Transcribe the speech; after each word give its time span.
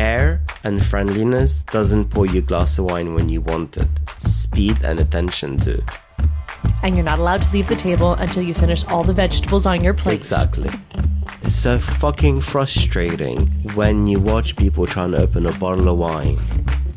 Care 0.00 0.40
and 0.64 0.82
friendliness 0.82 1.60
doesn't 1.70 2.06
pour 2.06 2.24
you 2.24 2.38
a 2.38 2.42
glass 2.42 2.78
of 2.78 2.86
wine 2.86 3.12
when 3.12 3.28
you 3.28 3.42
want 3.42 3.76
it. 3.76 3.90
Speed 4.16 4.78
and 4.82 4.98
attention 4.98 5.56
do. 5.56 5.78
And 6.82 6.96
you're 6.96 7.04
not 7.04 7.18
allowed 7.18 7.42
to 7.42 7.52
leave 7.52 7.68
the 7.68 7.76
table 7.76 8.14
until 8.14 8.42
you 8.42 8.54
finish 8.54 8.82
all 8.86 9.04
the 9.04 9.12
vegetables 9.12 9.66
on 9.66 9.84
your 9.84 9.92
plate. 9.92 10.14
Exactly. 10.14 10.70
It's 11.42 11.54
so 11.54 11.78
fucking 11.78 12.40
frustrating 12.40 13.48
when 13.74 14.06
you 14.06 14.18
watch 14.18 14.56
people 14.56 14.86
trying 14.86 15.10
to 15.10 15.18
open 15.18 15.44
a 15.44 15.52
bottle 15.58 15.86
of 15.90 15.98
wine. 15.98 16.38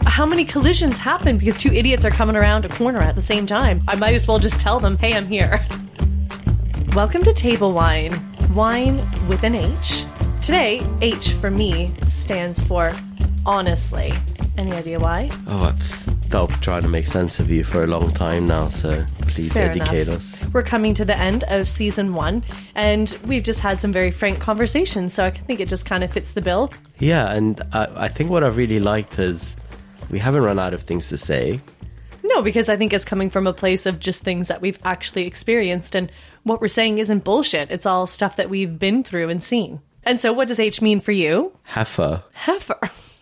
How 0.05 0.25
many 0.25 0.45
collisions 0.45 0.97
happen 0.97 1.37
because 1.37 1.57
two 1.57 1.73
idiots 1.73 2.05
are 2.05 2.11
coming 2.11 2.37
around 2.37 2.63
a 2.63 2.69
corner 2.69 3.01
at 3.01 3.15
the 3.15 3.21
same 3.21 3.45
time? 3.45 3.83
I 3.85 3.95
might 3.95 4.15
as 4.15 4.29
well 4.29 4.39
just 4.39 4.61
tell 4.61 4.79
them, 4.79 4.97
hey, 4.97 5.13
I'm 5.13 5.27
here. 5.27 5.59
Welcome 6.95 7.23
to 7.23 7.33
Table 7.33 7.73
Whine, 7.73 8.13
wine 8.53 9.05
with 9.27 9.43
an 9.43 9.55
H. 9.55 10.05
Today, 10.43 10.85
H 10.99 11.31
for 11.31 11.49
me 11.49 11.87
stands 12.09 12.59
for 12.61 12.91
honestly. 13.45 14.11
Any 14.57 14.73
idea 14.73 14.99
why? 14.99 15.29
Oh, 15.47 15.63
I've 15.63 15.81
stopped 15.81 16.61
trying 16.61 16.81
to 16.81 16.89
make 16.89 17.07
sense 17.07 17.39
of 17.39 17.49
you 17.49 17.63
for 17.63 17.85
a 17.85 17.87
long 17.87 18.11
time 18.11 18.45
now, 18.45 18.67
so 18.67 19.05
please 19.21 19.53
Fair 19.53 19.71
educate 19.71 20.09
enough. 20.09 20.17
us. 20.17 20.45
We're 20.51 20.61
coming 20.63 20.93
to 20.95 21.05
the 21.05 21.17
end 21.17 21.45
of 21.47 21.69
season 21.69 22.13
one, 22.13 22.43
and 22.75 23.17
we've 23.25 23.41
just 23.41 23.61
had 23.61 23.79
some 23.79 23.93
very 23.93 24.11
frank 24.11 24.41
conversations, 24.41 25.13
so 25.13 25.23
I 25.23 25.31
think 25.31 25.61
it 25.61 25.69
just 25.69 25.85
kind 25.85 26.03
of 26.03 26.11
fits 26.11 26.33
the 26.33 26.41
bill. 26.41 26.73
Yeah, 26.99 27.31
and 27.31 27.61
I, 27.71 27.87
I 27.95 28.07
think 28.09 28.29
what 28.29 28.43
I've 28.43 28.57
really 28.57 28.81
liked 28.81 29.17
is 29.19 29.55
we 30.09 30.19
haven't 30.19 30.43
run 30.43 30.59
out 30.59 30.73
of 30.73 30.83
things 30.83 31.07
to 31.07 31.17
say. 31.17 31.61
No, 32.21 32.41
because 32.41 32.67
I 32.67 32.75
think 32.75 32.91
it's 32.91 33.05
coming 33.05 33.29
from 33.29 33.47
a 33.47 33.53
place 33.53 33.85
of 33.85 34.01
just 34.01 34.23
things 34.23 34.49
that 34.49 34.59
we've 34.59 34.79
actually 34.83 35.25
experienced, 35.25 35.95
and 35.95 36.11
what 36.43 36.59
we're 36.59 36.67
saying 36.67 36.97
isn't 36.97 37.23
bullshit. 37.23 37.71
It's 37.71 37.85
all 37.85 38.07
stuff 38.07 38.35
that 38.35 38.49
we've 38.49 38.77
been 38.77 39.05
through 39.05 39.29
and 39.29 39.41
seen. 39.41 39.79
And 40.05 40.19
so, 40.19 40.33
what 40.33 40.47
does 40.47 40.59
H 40.59 40.81
mean 40.81 40.99
for 40.99 41.11
you? 41.11 41.53
Heifer. 41.63 42.23
Heifer. 42.35 42.79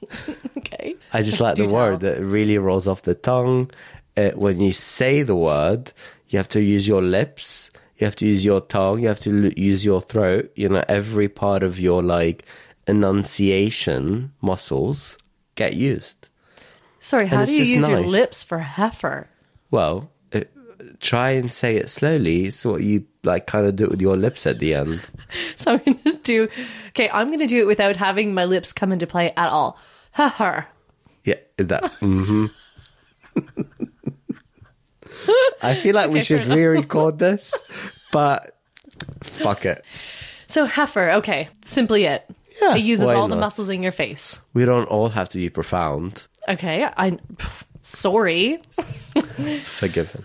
okay. 0.57 0.95
I 1.13 1.21
just 1.21 1.39
like 1.39 1.55
Do 1.55 1.67
the 1.67 1.73
word 1.73 1.99
that 2.01 2.21
really 2.21 2.57
rolls 2.57 2.87
off 2.87 3.03
the 3.03 3.13
tongue. 3.15 3.71
Uh, 4.17 4.31
when 4.31 4.59
you 4.59 4.73
say 4.73 5.21
the 5.23 5.35
word, 5.35 5.93
you 6.29 6.37
have 6.37 6.49
to 6.49 6.61
use 6.61 6.87
your 6.87 7.01
lips, 7.01 7.71
you 7.97 8.05
have 8.05 8.15
to 8.17 8.25
use 8.25 8.43
your 8.43 8.61
tongue, 8.61 9.01
you 9.01 9.07
have 9.07 9.19
to 9.21 9.45
l- 9.45 9.53
use 9.53 9.85
your 9.85 10.01
throat. 10.01 10.51
You 10.55 10.69
know, 10.69 10.83
every 10.87 11.29
part 11.29 11.63
of 11.63 11.79
your 11.79 12.01
like 12.01 12.45
enunciation 12.87 14.33
muscles 14.41 15.17
get 15.55 15.75
used. 15.75 16.29
Sorry, 16.99 17.27
how 17.27 17.45
do 17.45 17.51
you 17.51 17.63
use 17.63 17.87
your 17.87 18.01
lips 18.01 18.43
for 18.43 18.59
heifer? 18.59 19.27
Well, 19.69 20.11
try 21.01 21.31
and 21.31 21.51
say 21.51 21.75
it 21.75 21.89
slowly. 21.89 22.51
So 22.51 22.73
what 22.73 22.83
you 22.83 23.05
like, 23.23 23.47
kind 23.47 23.65
of 23.65 23.75
do 23.75 23.85
it 23.85 23.91
with 23.91 24.01
your 24.01 24.15
lips 24.15 24.47
at 24.47 24.59
the 24.59 24.75
end. 24.75 25.05
So 25.57 25.73
I'm 25.73 25.79
going 25.79 25.97
to 26.03 26.17
do. 26.17 26.47
Okay, 26.89 27.09
I'm 27.09 27.37
to 27.37 27.47
do 27.47 27.61
it 27.61 27.67
without 27.67 27.95
having 27.95 28.33
my 28.33 28.45
lips 28.45 28.73
come 28.73 28.91
into 28.91 29.05
play 29.05 29.31
at 29.37 29.49
all. 29.49 29.77
Heifer. 30.11 30.65
Yeah, 31.23 31.35
is 31.57 31.67
that. 31.67 31.83
mm-hmm. 32.01 32.47
I 35.61 35.75
feel 35.75 35.93
like 35.93 36.09
we 36.09 36.23
should 36.23 36.47
re-record 36.47 37.19
this, 37.19 37.53
but 38.11 38.57
fuck 39.21 39.65
it. 39.65 39.85
So 40.47 40.65
heifer. 40.65 41.11
Okay, 41.11 41.47
simply 41.63 42.05
it. 42.05 42.27
Yeah, 42.59 42.75
it 42.75 42.81
uses 42.81 43.07
all 43.07 43.27
the 43.27 43.35
muscles 43.35 43.69
in 43.69 43.83
your 43.83 43.91
face. 43.91 44.39
We 44.53 44.65
don't 44.65 44.85
all 44.85 45.09
have 45.09 45.29
to 45.29 45.37
be 45.37 45.49
profound. 45.49 46.27
Okay, 46.49 46.83
I. 46.83 47.11
pff, 47.11 47.63
Sorry. 47.83 48.59
Forgiven. 49.63 50.23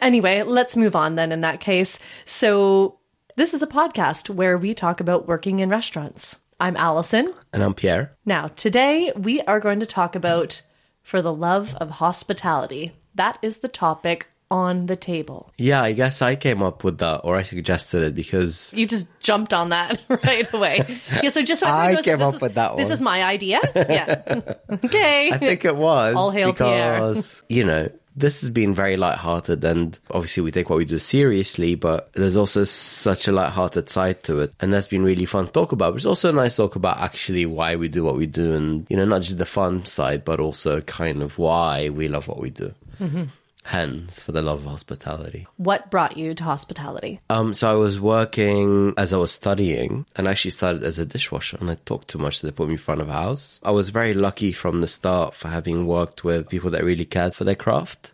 Anyway, 0.00 0.42
let's 0.42 0.76
move 0.76 0.96
on 0.96 1.14
then 1.14 1.32
in 1.32 1.40
that 1.42 1.60
case. 1.60 1.98
So, 2.24 2.98
this 3.36 3.54
is 3.54 3.62
a 3.62 3.66
podcast 3.66 4.30
where 4.30 4.56
we 4.56 4.74
talk 4.74 5.00
about 5.00 5.26
working 5.28 5.58
in 5.60 5.68
restaurants. 5.70 6.36
I'm 6.60 6.76
Allison. 6.76 7.32
And 7.52 7.62
I'm 7.64 7.74
Pierre. 7.74 8.16
Now, 8.24 8.48
today 8.48 9.12
we 9.16 9.40
are 9.42 9.58
going 9.60 9.80
to 9.80 9.86
talk 9.86 10.14
about 10.14 10.62
For 11.02 11.20
the 11.20 11.32
Love 11.32 11.74
of 11.76 11.90
Hospitality. 11.90 12.92
That 13.16 13.38
is 13.42 13.58
the 13.58 13.68
topic 13.68 14.28
on 14.50 14.86
the 14.86 14.94
table. 14.94 15.52
Yeah, 15.58 15.82
I 15.82 15.92
guess 15.92 16.22
I 16.22 16.36
came 16.36 16.62
up 16.62 16.84
with 16.84 16.98
that, 16.98 17.22
or 17.24 17.34
I 17.34 17.42
suggested 17.42 18.02
it 18.04 18.14
because 18.14 18.72
You 18.76 18.86
just 18.86 19.08
jumped 19.18 19.52
on 19.52 19.70
that 19.70 19.98
right 20.08 20.52
away. 20.54 20.84
Yeah, 21.22 21.30
so 21.30 21.42
just 21.42 21.60
so 21.62 21.66
I 21.66 21.94
knows, 21.94 22.04
came 22.04 22.18
this 22.18 22.28
up 22.28 22.34
is- 22.34 22.40
with 22.40 22.54
that 22.54 22.76
This 22.76 22.90
is 22.90 23.00
my 23.00 23.24
idea. 23.24 23.58
Yeah. 23.74 24.22
okay. 24.84 25.32
I 25.32 25.38
think 25.38 25.64
it 25.64 25.74
was 25.74 26.14
All 26.14 26.30
hail 26.30 26.52
Pierre. 26.52 26.98
because 27.00 27.42
you 27.48 27.64
know 27.64 27.88
this 28.16 28.40
has 28.40 28.50
been 28.50 28.74
very 28.74 28.96
light-hearted, 28.96 29.64
and 29.64 29.98
obviously 30.10 30.42
we 30.42 30.50
take 30.50 30.70
what 30.70 30.76
we 30.76 30.84
do 30.84 30.98
seriously, 30.98 31.74
but 31.74 32.12
there's 32.12 32.36
also 32.36 32.64
such 32.64 33.26
a 33.26 33.32
light-hearted 33.32 33.88
side 33.88 34.22
to 34.24 34.40
it, 34.40 34.54
and 34.60 34.72
that's 34.72 34.88
been 34.88 35.02
really 35.02 35.24
fun 35.24 35.46
to 35.46 35.52
talk 35.52 35.72
about. 35.72 35.92
But 35.92 35.96
it's 35.96 36.06
also 36.06 36.30
a 36.30 36.32
nice 36.32 36.56
talk 36.56 36.76
about 36.76 36.98
actually 36.98 37.46
why 37.46 37.76
we 37.76 37.88
do 37.88 38.04
what 38.04 38.16
we 38.16 38.26
do, 38.26 38.54
and 38.54 38.86
you 38.88 38.96
know 38.96 39.04
not 39.04 39.22
just 39.22 39.38
the 39.38 39.46
fun 39.46 39.84
side, 39.84 40.24
but 40.24 40.40
also 40.40 40.80
kind 40.82 41.22
of 41.22 41.38
why 41.38 41.88
we 41.88 42.08
love 42.08 42.28
what 42.28 42.40
we 42.40 42.50
do. 42.50 42.72
Mm-hmm. 43.00 43.24
Hence, 43.66 44.20
for 44.20 44.32
the 44.32 44.42
love 44.42 44.66
of 44.66 44.70
hospitality. 44.70 45.46
what 45.56 45.90
brought 45.90 46.18
you 46.18 46.34
to 46.34 46.44
hospitality? 46.44 47.20
Um, 47.30 47.54
so 47.54 47.70
I 47.70 47.74
was 47.74 47.98
working 47.98 48.92
as 48.98 49.10
I 49.10 49.16
was 49.16 49.32
studying 49.32 50.04
and 50.14 50.28
I 50.28 50.32
actually 50.32 50.50
started 50.50 50.84
as 50.84 50.98
a 50.98 51.06
dishwasher 51.06 51.56
and 51.58 51.70
I 51.70 51.76
talked 51.86 52.08
too 52.08 52.18
much 52.18 52.38
so 52.38 52.46
they 52.46 52.52
put 52.52 52.68
me 52.68 52.74
in 52.74 52.78
front 52.78 53.00
of 53.00 53.08
a 53.08 53.12
house. 53.12 53.60
I 53.62 53.70
was 53.70 53.88
very 53.88 54.12
lucky 54.12 54.52
from 54.52 54.82
the 54.82 54.86
start 54.86 55.34
for 55.34 55.48
having 55.48 55.86
worked 55.86 56.24
with 56.24 56.50
people 56.50 56.68
that 56.70 56.84
really 56.84 57.06
cared 57.06 57.34
for 57.34 57.44
their 57.44 57.54
craft. 57.54 58.12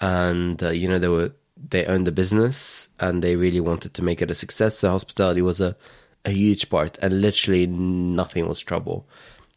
And, 0.00 0.60
uh, 0.60 0.70
you 0.70 0.88
know, 0.88 0.98
they 0.98 1.08
were, 1.08 1.32
they 1.56 1.86
owned 1.86 2.08
the 2.08 2.12
business 2.12 2.88
and 2.98 3.22
they 3.22 3.36
really 3.36 3.60
wanted 3.60 3.94
to 3.94 4.02
make 4.02 4.20
it 4.20 4.30
a 4.30 4.34
success. 4.34 4.78
So 4.78 4.90
hospitality 4.90 5.40
was 5.40 5.60
a, 5.60 5.76
a 6.24 6.30
huge 6.30 6.68
part 6.68 6.98
and 7.00 7.20
literally 7.20 7.68
nothing 7.68 8.48
was 8.48 8.60
trouble. 8.60 9.06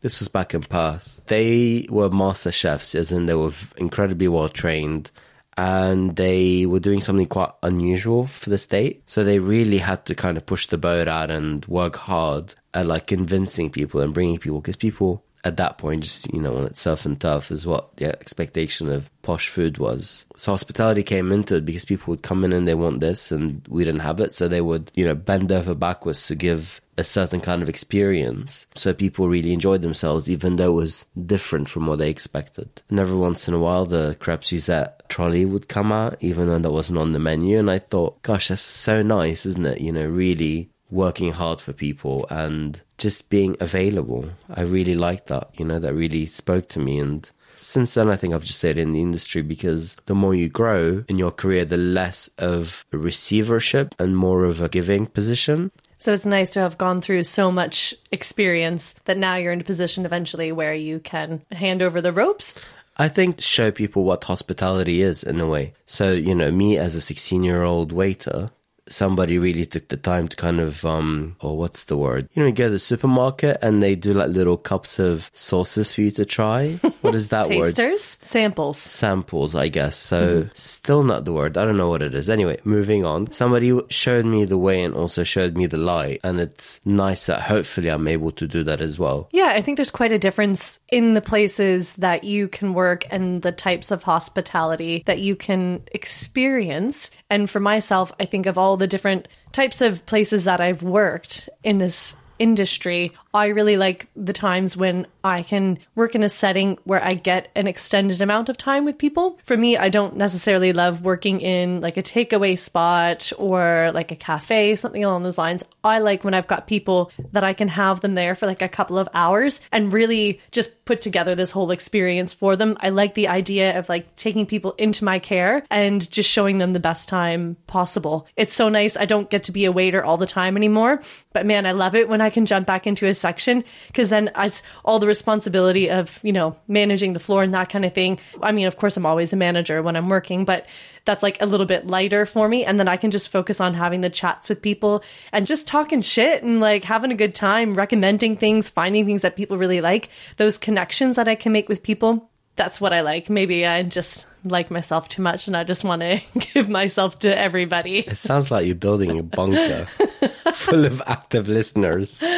This 0.01 0.19
was 0.19 0.27
back 0.27 0.53
in 0.53 0.61
Perth. 0.61 1.21
They 1.27 1.87
were 1.89 2.09
master 2.09 2.51
chefs, 2.51 2.95
as 2.95 3.11
in 3.11 3.25
they 3.25 3.35
were 3.35 3.51
incredibly 3.77 4.27
well 4.27 4.49
trained 4.49 5.11
and 5.57 6.15
they 6.15 6.67
were 6.67 6.79
doing 6.79 7.01
something 7.01 7.25
quite 7.25 7.49
unusual 7.63 8.25
for 8.25 8.51
the 8.51 8.59
state. 8.59 9.01
So 9.09 9.23
they 9.23 9.39
really 9.39 9.79
had 9.79 10.05
to 10.05 10.13
kind 10.13 10.37
of 10.37 10.45
push 10.45 10.67
the 10.67 10.77
boat 10.77 11.07
out 11.07 11.31
and 11.31 11.65
work 11.65 11.95
hard 11.95 12.53
at 12.75 12.85
like 12.85 13.07
convincing 13.07 13.71
people 13.71 13.99
and 13.99 14.13
bringing 14.13 14.37
people 14.37 14.61
because 14.61 14.75
people 14.75 15.23
at 15.47 15.57
that 15.57 15.77
point 15.77 16.03
just, 16.03 16.31
you 16.33 16.41
know, 16.41 16.51
wanted 16.51 16.77
surf 16.77 17.05
and 17.05 17.19
turf 17.19 17.51
is 17.51 17.65
what 17.65 17.95
the 17.97 18.05
expectation 18.05 18.89
of 18.89 19.09
posh 19.21 19.47
food 19.49 19.77
was. 19.77 20.25
So 20.35 20.51
hospitality 20.51 21.03
came 21.03 21.31
into 21.31 21.55
it 21.55 21.65
because 21.65 21.85
people 21.85 22.11
would 22.11 22.21
come 22.21 22.43
in 22.43 22.53
and 22.53 22.67
they 22.67 22.75
want 22.75 22.99
this 22.99 23.31
and 23.31 23.65
we 23.69 23.85
didn't 23.85 24.01
have 24.01 24.19
it. 24.19 24.33
So 24.33 24.47
they 24.47 24.61
would, 24.61 24.91
you 24.93 25.05
know, 25.05 25.15
bend 25.15 25.51
over 25.51 25.73
backwards 25.73 26.27
to 26.27 26.35
give 26.35 26.81
a 26.97 27.03
certain 27.03 27.39
kind 27.39 27.61
of 27.61 27.69
experience. 27.69 28.67
So 28.75 28.93
people 28.93 29.29
really 29.29 29.53
enjoyed 29.53 29.81
themselves, 29.81 30.29
even 30.29 30.57
though 30.57 30.71
it 30.71 30.81
was 30.81 31.05
different 31.25 31.69
from 31.69 31.87
what 31.87 31.99
they 31.99 32.09
expected. 32.09 32.69
And 32.89 32.99
every 32.99 33.15
once 33.15 33.47
in 33.47 33.53
a 33.53 33.59
while, 33.59 33.85
the 33.85 34.17
crêpe 34.19 34.43
Suzette 34.43 35.07
trolley 35.07 35.45
would 35.45 35.69
come 35.69 35.91
out, 35.91 36.17
even 36.19 36.47
though 36.47 36.59
that 36.59 36.71
wasn't 36.71 36.99
on 36.99 37.13
the 37.13 37.19
menu. 37.19 37.57
And 37.57 37.71
I 37.71 37.79
thought, 37.79 38.21
gosh, 38.21 38.49
that's 38.49 38.61
so 38.61 39.01
nice, 39.01 39.45
isn't 39.45 39.65
it? 39.65 39.79
You 39.79 39.91
know, 39.93 40.07
really 40.07 40.69
working 40.89 41.33
hard 41.33 41.59
for 41.59 41.73
people 41.73 42.25
and 42.29 42.81
just 42.97 43.29
being 43.29 43.55
available. 43.59 44.29
I 44.49 44.61
really 44.61 44.95
liked 44.95 45.27
that, 45.27 45.49
you 45.53 45.65
know, 45.65 45.79
that 45.79 45.93
really 45.93 46.25
spoke 46.25 46.69
to 46.69 46.79
me. 46.79 46.99
And 46.99 47.29
since 47.59 47.93
then, 47.93 48.09
I 48.09 48.15
think 48.15 48.33
I've 48.33 48.43
just 48.43 48.59
stayed 48.59 48.77
in 48.77 48.93
the 48.93 49.01
industry 49.01 49.41
because 49.41 49.95
the 50.05 50.15
more 50.15 50.33
you 50.33 50.49
grow 50.49 51.03
in 51.07 51.17
your 51.17 51.31
career, 51.31 51.65
the 51.65 51.77
less 51.77 52.29
of 52.37 52.85
a 52.93 52.97
receivership 52.97 53.95
and 53.99 54.15
more 54.15 54.45
of 54.45 54.61
a 54.61 54.69
giving 54.69 55.05
position. 55.05 55.71
So 55.97 56.13
it's 56.13 56.25
nice 56.25 56.53
to 56.53 56.59
have 56.59 56.77
gone 56.77 57.01
through 57.01 57.23
so 57.23 57.51
much 57.51 57.95
experience 58.11 58.93
that 59.05 59.17
now 59.17 59.35
you're 59.35 59.53
in 59.53 59.61
a 59.61 59.65
position 59.65 60.05
eventually 60.05 60.51
where 60.51 60.73
you 60.73 60.99
can 60.99 61.41
hand 61.51 61.81
over 61.81 62.01
the 62.01 62.13
ropes. 62.13 62.53
I 62.97 63.09
think 63.09 63.41
show 63.41 63.71
people 63.71 64.03
what 64.03 64.23
hospitality 64.23 65.01
is 65.01 65.23
in 65.23 65.39
a 65.39 65.47
way. 65.47 65.73
So, 65.85 66.11
you 66.11 66.33
know, 66.33 66.51
me 66.51 66.77
as 66.77 66.95
a 66.95 67.01
16 67.01 67.43
year 67.43 67.63
old 67.63 67.91
waiter, 67.91 68.51
somebody 68.89 69.37
really 69.37 69.65
took 69.65 69.87
the 69.87 69.97
time 69.97 70.27
to 70.27 70.35
kind 70.35 70.59
of, 70.59 70.85
um, 70.85 71.35
or 71.39 71.57
what's 71.57 71.85
the 71.85 71.97
word? 71.97 72.29
You 72.33 72.41
know, 72.41 72.47
you 72.47 72.53
go 72.53 72.65
to 72.65 72.71
the 72.71 72.79
supermarket 72.79 73.57
and 73.61 73.81
they 73.81 73.95
do 73.95 74.13
like 74.13 74.29
little 74.29 74.57
cups 74.57 74.99
of 74.99 75.29
sauces 75.33 75.93
for 75.93 76.01
you 76.01 76.11
to 76.11 76.25
try. 76.25 76.73
What 77.01 77.15
is 77.15 77.29
that 77.29 77.49
word? 77.49 77.75
Tasters, 77.75 78.17
samples. 78.21 78.77
samples, 78.77 79.55
I 79.55 79.67
guess. 79.67 79.97
So 79.97 80.49
still 80.53 81.03
not 81.03 81.25
the 81.25 81.33
word. 81.33 81.57
I 81.57 81.65
don't 81.65 81.77
know 81.77 81.89
what 81.89 82.01
it 82.01 82.15
is. 82.15 82.29
Anyway, 82.29 82.59
moving 82.63 83.05
on. 83.05 83.31
Somebody 83.31 83.77
showed 83.89 84.25
me 84.25 84.45
the 84.45 84.57
way 84.57 84.83
and 84.83 84.93
also 84.93 85.23
showed 85.23 85.57
me 85.57 85.65
the 85.65 85.77
light. 85.77 86.21
And 86.23 86.39
it's 86.39 86.81
nice 86.85 87.25
that 87.27 87.41
hopefully 87.41 87.89
I'm 87.89 88.07
able 88.07 88.31
to 88.31 88.47
do 88.47 88.63
that 88.63 88.81
as 88.81 88.97
well. 88.97 89.29
Yeah, 89.31 89.51
I 89.55 89.61
think 89.61 89.77
there's 89.77 89.91
quite 89.91 90.11
a 90.11 90.19
difference 90.19 90.79
in 90.89 91.13
the 91.13 91.21
places 91.21 91.95
that 91.95 92.23
you 92.23 92.47
can 92.47 92.73
work 92.73 93.05
and 93.09 93.41
the 93.41 93.51
types 93.51 93.91
of 93.91 94.03
hospitality 94.03 95.03
that 95.05 95.19
you 95.19 95.35
can 95.35 95.83
experience. 95.91 97.11
And 97.29 97.49
for 97.49 97.59
myself, 97.59 98.11
I 98.19 98.25
think 98.25 98.45
of 98.45 98.57
all 98.57 98.76
the 98.77 98.87
different 98.87 99.27
types 99.51 99.81
of 99.81 100.05
places 100.05 100.45
that 100.45 100.61
I've 100.61 100.83
worked 100.83 101.49
in 101.63 101.77
this 101.77 102.15
industry, 102.39 103.11
I 103.37 103.47
really 103.47 103.77
like 103.77 104.07
the 104.15 104.33
times 104.33 104.75
when 104.75 105.05
I 105.23 105.43
can 105.43 105.77
work 105.93 106.15
in 106.15 106.23
a 106.23 106.29
setting 106.29 106.79
where 106.85 107.03
I 107.03 107.13
get 107.13 107.49
an 107.55 107.67
extended 107.67 108.19
amount 108.19 108.49
of 108.49 108.57
time 108.57 108.83
with 108.83 108.97
people. 108.97 109.37
For 109.43 109.55
me, 109.55 109.77
I 109.77 109.89
don't 109.89 110.15
necessarily 110.15 110.73
love 110.73 111.03
working 111.03 111.41
in 111.41 111.79
like 111.79 111.97
a 111.97 112.01
takeaway 112.01 112.57
spot 112.57 113.31
or 113.37 113.91
like 113.93 114.11
a 114.11 114.15
cafe, 114.15 114.75
something 114.75 115.03
along 115.03 115.21
those 115.21 115.37
lines. 115.37 115.63
I 115.83 115.99
like 115.99 116.23
when 116.23 116.33
I've 116.33 116.47
got 116.47 116.65
people 116.65 117.11
that 117.31 117.43
I 117.43 117.53
can 117.53 117.67
have 117.67 118.01
them 118.01 118.15
there 118.15 118.33
for 118.33 118.47
like 118.47 118.63
a 118.63 118.69
couple 118.69 118.97
of 118.97 119.07
hours 119.13 119.61
and 119.71 119.93
really 119.93 120.41
just 120.51 120.85
put 120.85 121.01
together 121.01 121.35
this 121.35 121.51
whole 121.51 121.69
experience 121.69 122.33
for 122.33 122.55
them. 122.55 122.75
I 122.79 122.89
like 122.89 123.13
the 123.13 123.27
idea 123.27 123.77
of 123.77 123.87
like 123.87 124.15
taking 124.15 124.47
people 124.47 124.71
into 124.79 125.05
my 125.05 125.19
care 125.19 125.63
and 125.69 126.09
just 126.09 126.29
showing 126.29 126.57
them 126.57 126.73
the 126.73 126.79
best 126.79 127.07
time 127.07 127.55
possible. 127.67 128.25
It's 128.35 128.53
so 128.53 128.67
nice. 128.69 128.97
I 128.97 129.05
don't 129.05 129.29
get 129.29 129.43
to 129.43 129.51
be 129.51 129.65
a 129.65 129.71
waiter 129.71 130.03
all 130.03 130.17
the 130.17 130.25
time 130.25 130.57
anymore, 130.57 131.01
but 131.33 131.45
man, 131.45 131.67
I 131.67 131.73
love 131.73 131.93
it 131.93 132.09
when 132.09 132.21
I 132.21 132.31
can 132.31 132.47
jump 132.47 132.65
back 132.65 132.87
into 132.87 133.05
a 133.05 133.13
section 133.27 133.63
because 133.87 134.09
then 134.09 134.31
it's 134.37 134.63
all 134.85 134.99
the 134.99 135.07
responsibility 135.07 135.89
of, 135.89 136.19
you 136.23 136.31
know, 136.31 136.55
managing 136.67 137.13
the 137.13 137.19
floor 137.19 137.43
and 137.43 137.53
that 137.53 137.69
kind 137.69 137.83
of 137.83 137.93
thing. 137.93 138.19
I 138.41 138.51
mean, 138.53 138.67
of 138.67 138.77
course, 138.77 138.95
I'm 138.95 139.05
always 139.05 139.33
a 139.33 139.35
manager 139.35 139.83
when 139.83 139.97
I'm 139.97 140.07
working, 140.07 140.45
but 140.45 140.65
that's 141.03 141.23
like 141.23 141.41
a 141.41 141.45
little 141.45 141.65
bit 141.65 141.87
lighter 141.87 142.25
for 142.25 142.47
me. 142.47 142.63
And 142.63 142.79
then 142.79 142.87
I 142.87 142.97
can 142.97 143.11
just 143.11 143.29
focus 143.29 143.59
on 143.59 143.73
having 143.73 144.01
the 144.01 144.09
chats 144.09 144.49
with 144.49 144.61
people 144.61 145.03
and 145.33 145.45
just 145.45 145.67
talking 145.67 146.01
shit 146.01 146.43
and 146.43 146.61
like 146.61 146.85
having 146.85 147.11
a 147.11 147.15
good 147.15 147.35
time, 147.35 147.73
recommending 147.73 148.37
things, 148.37 148.69
finding 148.69 149.05
things 149.05 149.23
that 149.23 149.35
people 149.35 149.57
really 149.57 149.81
like, 149.81 150.09
those 150.37 150.57
connections 150.57 151.17
that 151.17 151.27
I 151.27 151.35
can 151.35 151.51
make 151.51 151.67
with 151.67 151.83
people. 151.83 152.29
That's 152.55 152.79
what 152.79 152.93
I 152.93 153.01
like. 153.01 153.29
Maybe 153.29 153.65
I 153.65 153.83
just 153.83 154.25
like 154.49 154.71
myself 154.71 155.09
too 155.09 155.21
much 155.21 155.47
and 155.47 155.55
I 155.55 155.63
just 155.63 155.83
want 155.83 156.01
to 156.01 156.21
give 156.53 156.69
myself 156.69 157.19
to 157.19 157.37
everybody. 157.37 157.99
It 157.99 158.17
sounds 158.17 158.51
like 158.51 158.65
you're 158.65 158.75
building 158.75 159.17
a 159.19 159.23
bunker 159.23 159.85
full 160.53 160.85
of 160.85 161.01
active 161.05 161.47
listeners. 161.47 162.23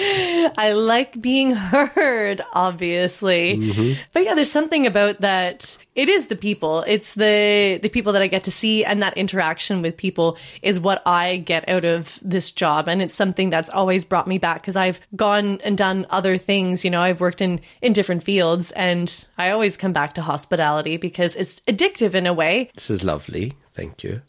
I 0.00 0.72
like 0.74 1.20
being 1.20 1.54
heard, 1.54 2.40
obviously. 2.52 3.56
Mm-hmm. 3.56 4.00
But 4.12 4.24
yeah, 4.24 4.34
there's 4.34 4.50
something 4.50 4.86
about 4.86 5.20
that. 5.20 5.76
It 5.94 6.08
is 6.08 6.28
the 6.28 6.36
people. 6.36 6.84
It's 6.86 7.14
the 7.14 7.80
the 7.82 7.88
people 7.88 8.12
that 8.12 8.22
I 8.22 8.28
get 8.28 8.44
to 8.44 8.52
see 8.52 8.84
and 8.84 9.02
that 9.02 9.16
interaction 9.16 9.82
with 9.82 9.96
people 9.96 10.38
is 10.62 10.78
what 10.78 11.02
I 11.04 11.38
get 11.38 11.68
out 11.68 11.84
of 11.84 12.20
this 12.22 12.52
job 12.52 12.86
and 12.86 13.02
it's 13.02 13.14
something 13.14 13.50
that's 13.50 13.70
always 13.70 14.04
brought 14.04 14.28
me 14.28 14.38
back 14.38 14.60
because 14.60 14.76
I've 14.76 15.00
gone 15.16 15.60
and 15.64 15.76
done 15.76 16.06
other 16.10 16.38
things, 16.38 16.84
you 16.84 16.90
know, 16.90 17.00
I've 17.00 17.20
worked 17.20 17.40
in 17.40 17.60
in 17.82 17.92
different 17.92 18.22
fields 18.22 18.70
and 18.72 19.26
I 19.36 19.50
always 19.50 19.76
come 19.76 19.92
back 19.92 20.14
to 20.14 20.22
hospitality 20.22 20.67
because 20.96 21.34
it's 21.36 21.60
addictive 21.66 22.14
in 22.14 22.26
a 22.26 22.32
way. 22.34 22.70
This 22.74 22.90
is 22.90 23.02
lovely. 23.04 23.54
Thank 23.74 24.02
you. 24.04 24.22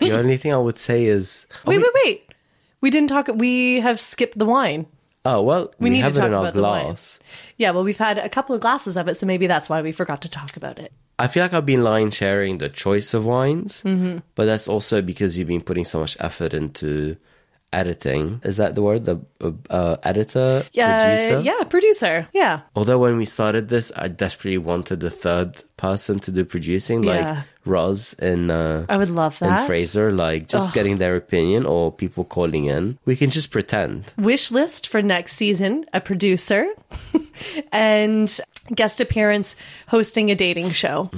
The 0.00 0.12
only 0.18 0.36
thing 0.36 0.52
I 0.52 0.56
would 0.58 0.78
say 0.78 1.04
is 1.04 1.46
Wait, 1.66 1.78
wait, 1.78 1.92
wait. 2.04 2.26
We 2.80 2.90
didn't 2.90 3.08
talk 3.08 3.28
we 3.34 3.80
have 3.80 4.00
skipped 4.00 4.38
the 4.38 4.44
wine. 4.46 4.86
oh 5.24 5.42
well, 5.42 5.72
we, 5.78 5.90
need 5.90 5.98
to 5.98 6.02
have 6.04 6.12
it 6.12 6.16
talk 6.20 6.26
in 6.26 6.34
our 6.34 6.40
about 6.40 6.54
the 6.54 6.62
wine. 6.62 6.96
Yeah, 7.58 7.72
well, 7.72 7.84
we've 7.84 7.98
had 7.98 8.16
a 8.18 8.28
couple 8.28 8.54
of 8.54 8.60
glasses 8.62 8.96
of 8.96 9.06
it, 9.08 9.16
so 9.16 9.26
maybe 9.26 9.46
that's 9.46 9.68
why 9.68 9.82
we 9.82 9.92
forgot 9.92 10.22
to 10.22 10.28
talk 10.30 10.56
about 10.56 10.78
it. 10.78 10.92
I 11.18 11.28
feel 11.28 11.42
like 11.44 11.52
I've 11.52 11.66
been 11.66 11.84
line 11.84 12.10
sharing 12.10 12.56
the 12.58 12.70
choice 12.70 13.12
of 13.12 13.26
wines, 13.26 13.82
Mm-hmm. 13.84 14.18
but 14.34 14.46
that's 14.46 14.66
also 14.66 15.02
because 15.02 15.36
you've 15.36 15.48
been 15.48 15.60
putting 15.60 15.84
so 15.84 16.00
much 16.00 16.16
effort 16.20 16.54
into 16.54 17.16
editing. 17.72 18.40
Is 18.44 18.56
that 18.56 18.74
the 18.74 18.82
word? 18.82 19.04
The 19.04 19.20
uh, 19.40 19.52
uh, 19.70 19.96
editor, 20.02 20.64
Yeah, 20.72 20.98
producer. 21.04 21.40
yeah, 21.42 21.64
producer. 21.64 22.28
Yeah, 22.32 22.60
Although 22.74 22.98
when 22.98 23.16
we 23.16 23.24
started 23.24 23.68
this, 23.68 23.92
I 23.96 24.08
desperately 24.08 24.58
wanted 24.58 25.02
a 25.04 25.10
third 25.10 25.62
person 25.76 26.18
to 26.20 26.30
do 26.30 26.44
producing, 26.44 27.02
like 27.02 27.20
Yeah. 27.24 27.42
Roz 27.64 28.14
and 28.18 28.50
uh, 28.50 28.84
I 28.88 28.96
would 28.96 29.10
love 29.10 29.38
that. 29.38 29.58
and. 29.60 29.66
Fraser, 29.66 30.10
like 30.10 30.48
just 30.48 30.72
getting 30.74 30.98
their 30.98 31.14
opinion 31.16 31.66
or 31.66 31.92
people 31.92 32.24
calling 32.24 32.64
in. 32.66 32.98
We 33.04 33.16
can 33.16 33.30
just 33.30 33.50
pretend. 33.50 34.12
Wish 34.18 34.50
list 34.50 34.86
for 34.88 35.00
next 35.02 35.34
season: 35.36 35.84
a 35.92 36.00
producer 36.00 36.66
and 37.72 38.40
guest 38.74 39.00
appearance 39.00 39.56
hosting 39.88 40.30
a 40.30 40.34
dating 40.34 40.70
show. 40.70 41.10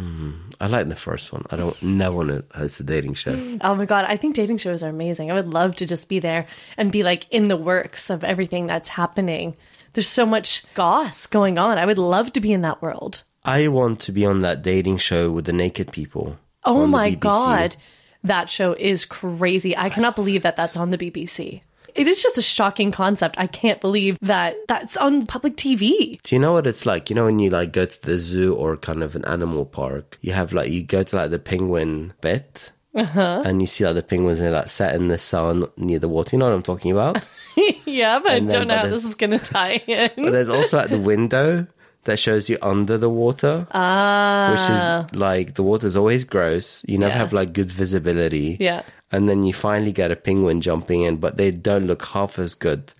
I 0.63 0.69
like 0.69 0.89
the 0.89 0.95
first 0.95 1.33
one. 1.33 1.45
I 1.51 1.57
don't 1.57 1.83
never 1.83 2.15
want 2.15 2.31
uh, 2.31 2.35
to 2.43 2.45
host 2.57 2.79
a 2.79 2.85
dating 2.85 3.15
show. 3.15 3.35
Mm, 3.35 3.59
oh 3.63 3.75
my 3.75 3.85
god, 3.85 4.05
I 4.07 4.17
think 4.17 4.37
dating 4.37 4.59
shows 4.59 4.85
are 4.85 4.89
amazing. 4.89 5.29
I 5.29 5.35
would 5.35 5.53
love 5.53 5.75
to 5.77 5.87
just 5.87 6.09
be 6.09 6.21
there 6.21 6.47
and 6.77 6.93
be 6.93 7.03
like 7.03 7.27
in 7.31 7.49
the 7.49 7.57
works 7.57 8.11
of 8.11 8.23
everything 8.23 8.69
that's 8.69 8.91
happening. 8.91 9.57
There's 9.95 10.07
so 10.07 10.25
much 10.25 10.63
goss 10.75 11.27
going 11.27 11.59
on. 11.59 11.79
I 11.79 11.85
would 11.85 11.99
love 11.99 12.33
to 12.35 12.41
be 12.41 12.53
in 12.53 12.61
that 12.61 12.81
world. 12.81 13.25
I 13.45 13.67
want 13.67 13.99
to 14.03 14.13
be 14.13 14.25
on 14.25 14.39
that 14.39 14.63
dating 14.63 14.99
show 14.99 15.33
with 15.33 15.47
the 15.47 15.53
naked 15.53 15.91
people. 15.91 16.39
Oh 16.65 16.87
my 16.87 17.11
god. 17.11 17.75
That 18.23 18.49
show 18.49 18.73
is 18.75 19.05
crazy. 19.05 19.77
I 19.77 19.91
cannot 19.91 20.15
believe 20.15 20.43
that 20.43 20.55
that's 20.55 20.77
on 20.77 20.91
the 20.91 20.99
BBC. 20.99 21.63
It 21.95 22.09
is 22.09 22.23
just 22.23 22.39
a 22.39 22.43
shocking 22.43 22.91
concept. 22.93 23.37
I 23.39 23.47
can't 23.47 23.81
believe 23.81 24.19
that 24.23 24.57
that's 24.69 24.97
on 24.97 25.27
public 25.27 25.57
TV. 25.57 26.21
Do 26.23 26.35
you 26.35 26.41
know 26.41 26.53
what 26.53 26.67
it's 26.67 26.87
like? 26.87 27.11
You 27.11 27.17
know 27.17 27.27
when 27.27 27.39
you 27.39 27.51
like 27.51 27.73
go 27.73 27.85
to 27.87 28.03
the 28.03 28.19
zoo 28.19 28.55
or 28.55 28.77
kind 28.77 29.03
of 29.03 29.15
an 29.17 29.25
animal 29.27 29.65
park, 29.67 30.19
you 30.21 30.33
have 30.33 30.53
like 30.53 30.71
you 30.71 30.83
go 30.83 31.03
to 31.03 31.17
like 31.17 31.31
the 31.31 31.39
penguin 31.39 32.13
bit, 32.21 32.73
Uh-huh. 32.95 33.43
and 33.45 33.61
you 33.61 33.67
see 33.67 33.85
like 33.85 33.95
the 33.95 34.03
penguins 34.03 34.39
and 34.41 34.47
they're 34.49 34.61
like 34.61 34.69
sat 34.69 34.95
in 34.95 35.09
the 35.09 35.19
sun 35.19 35.65
near 35.77 35.99
the 35.99 36.09
water. 36.09 36.37
You 36.37 36.41
know 36.41 36.49
what 36.49 36.55
I'm 36.55 36.63
talking 36.63 36.93
about? 36.93 37.27
yeah, 37.87 38.19
but 38.21 38.33
I 38.33 38.37
And 38.37 38.49
then- 38.51 38.59
don't 38.61 38.69
know 38.69 38.77
how 38.79 38.87
this 38.89 39.05
is 39.05 39.15
going 39.15 39.31
to 39.33 39.39
tie 39.39 39.81
in. 39.87 40.11
but 40.17 40.33
there's 40.33 40.49
also 40.51 40.77
like 40.79 40.91
the 40.91 40.99
window 40.99 41.67
that 42.05 42.19
shows 42.19 42.51
you 42.51 42.59
under 42.63 42.99
the 42.99 43.09
water, 43.09 43.67
Ah, 43.71 44.51
which 44.51 44.69
is 45.15 45.19
like 45.19 45.55
the 45.55 45.63
water's 45.63 45.97
always 45.97 46.25
gross. 46.25 46.85
You 46.89 46.99
never 46.99 47.13
Yeah. 47.13 47.19
have 47.19 47.33
like 47.33 47.53
good 47.53 47.71
visibility. 47.71 48.57
Yeah. 48.59 48.83
And 49.13 49.29
then 49.29 49.45
you 49.45 49.53
finally 49.53 49.93
get 49.93 50.11
a 50.11 50.17
penguin 50.17 50.61
jumping 50.61 51.03
in, 51.03 51.19
but 51.19 51.37
they 51.37 51.51
don't 51.51 51.87
look 51.87 52.05
half 52.07 52.39
as 52.39 52.55
good 52.55 52.93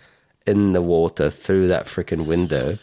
in 0.47 0.73
the 0.73 0.83
water 0.83 1.31
through 1.31 1.69
that 1.69 1.87
freaking 1.87 2.27
window 2.27 2.79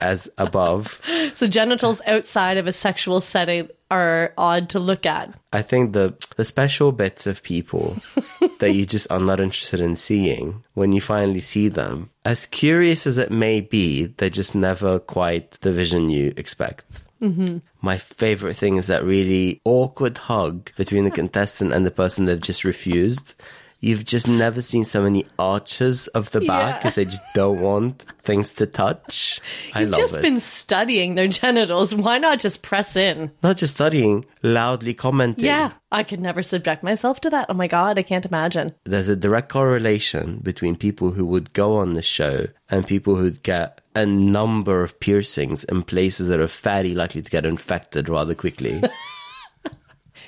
as 0.00 0.28
above. 0.38 1.00
so 1.34 1.46
genitals 1.46 2.00
outside 2.06 2.56
of 2.56 2.66
a 2.66 2.72
sexual 2.72 3.20
setting 3.20 3.68
are 3.90 4.32
odd 4.36 4.68
to 4.70 4.78
look 4.78 5.06
at. 5.06 5.32
I 5.52 5.62
think 5.62 5.92
the 5.92 6.14
the 6.36 6.44
special 6.44 6.92
bits 6.92 7.26
of 7.26 7.42
people 7.42 7.96
that 8.58 8.72
you 8.72 8.84
just 8.84 9.10
are 9.10 9.20
not 9.20 9.40
interested 9.40 9.80
in 9.80 9.96
seeing 9.96 10.64
when 10.74 10.92
you 10.92 11.00
finally 11.00 11.40
see 11.40 11.68
them, 11.68 12.10
as 12.24 12.46
curious 12.46 13.06
as 13.06 13.16
it 13.16 13.30
may 13.30 13.60
be, 13.60 14.06
they're 14.06 14.28
just 14.28 14.54
never 14.54 14.98
quite 14.98 15.52
the 15.62 15.72
vision 15.72 16.10
you 16.10 16.34
expect. 16.36 16.84
Mm-hmm. 17.20 17.58
My 17.80 17.98
favorite 17.98 18.54
thing 18.54 18.76
is 18.76 18.88
that 18.88 19.04
really 19.04 19.60
awkward 19.64 20.18
hug 20.18 20.70
between 20.76 21.04
the 21.04 21.10
contestant 21.10 21.72
and 21.72 21.86
the 21.86 21.90
person 21.90 22.24
they've 22.24 22.40
just 22.40 22.64
refused. 22.64 23.34
You've 23.78 24.06
just 24.06 24.26
never 24.26 24.62
seen 24.62 24.84
so 24.84 25.02
many 25.02 25.26
arches 25.38 26.06
of 26.08 26.30
the 26.30 26.40
back 26.40 26.48
Yeah. 26.74 26.78
because 26.78 26.94
they 26.94 27.04
just 27.04 27.22
don't 27.34 27.60
want 27.60 28.06
things 28.22 28.52
to 28.54 28.66
touch. 28.66 29.38
I 29.74 29.82
You've 29.82 29.92
just 29.94 30.16
it. 30.16 30.22
been 30.22 30.40
studying 30.40 31.14
their 31.14 31.28
genitals. 31.28 31.94
Why 31.94 32.16
not 32.18 32.40
just 32.40 32.62
press 32.62 32.96
in? 32.96 33.30
Not 33.42 33.58
just 33.58 33.74
studying, 33.74 34.24
loudly 34.42 34.94
commenting. 34.94 35.44
Yeah, 35.44 35.72
I 35.92 36.04
could 36.04 36.20
never 36.20 36.42
subject 36.42 36.82
myself 36.82 37.20
to 37.20 37.30
that. 37.30 37.46
Oh 37.50 37.54
my 37.54 37.66
god, 37.68 37.98
I 37.98 38.02
can't 38.02 38.24
imagine. 38.26 38.72
there's 38.84 39.10
a 39.10 39.14
direct 39.16 39.50
correlation 39.50 40.38
between 40.42 40.74
people 40.76 41.10
who 41.10 41.26
would 41.26 41.52
go 41.52 41.76
on 41.76 41.92
the 41.92 42.02
show 42.02 42.46
and 42.70 42.86
people 42.86 43.16
who'd 43.16 43.42
get 43.42 43.82
a 43.94 44.06
number 44.06 44.82
of 44.82 44.98
piercings 45.00 45.64
in 45.64 45.82
places 45.82 46.28
that 46.28 46.40
are 46.40 46.48
fairly 46.48 46.94
likely 46.94 47.20
to 47.22 47.30
get 47.30 47.44
infected 47.46 48.08
rather 48.08 48.34
quickly. 48.34 48.82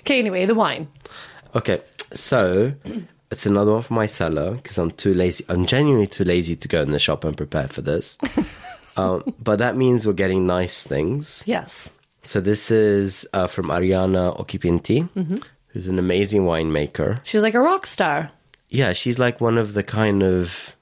Okay, 0.00 0.18
anyway, 0.20 0.46
the 0.46 0.54
wine. 0.54 0.88
okay, 1.54 1.80
so 2.14 2.72
it's 3.30 3.46
another 3.46 3.72
one 3.72 3.82
for 3.82 3.94
my 3.94 4.06
cellar 4.06 4.54
because 4.54 4.78
I'm 4.78 4.90
too 4.90 5.14
lazy. 5.14 5.44
I'm 5.48 5.66
genuinely 5.66 6.06
too 6.06 6.24
lazy 6.24 6.56
to 6.56 6.68
go 6.68 6.82
in 6.82 6.92
the 6.92 6.98
shop 6.98 7.24
and 7.24 7.36
prepare 7.36 7.68
for 7.68 7.82
this. 7.82 8.18
um, 8.96 9.34
but 9.42 9.58
that 9.58 9.76
means 9.76 10.06
we're 10.06 10.12
getting 10.14 10.46
nice 10.46 10.84
things. 10.84 11.42
Yes. 11.46 11.90
So 12.22 12.40
this 12.40 12.70
is 12.70 13.26
uh, 13.32 13.46
from 13.46 13.66
Arianna 13.66 14.38
Occhipinti, 14.38 15.08
who's 15.68 15.88
an 15.88 15.98
amazing 15.98 16.42
winemaker. 16.42 17.18
She's 17.24 17.42
like 17.42 17.54
a 17.54 17.60
rock 17.60 17.86
star. 17.86 18.30
yeah, 18.68 18.92
she's 18.92 19.18
like 19.18 19.40
one 19.40 19.56
of 19.58 19.74
the 19.74 19.82
kind 19.82 20.22
of 20.22 20.74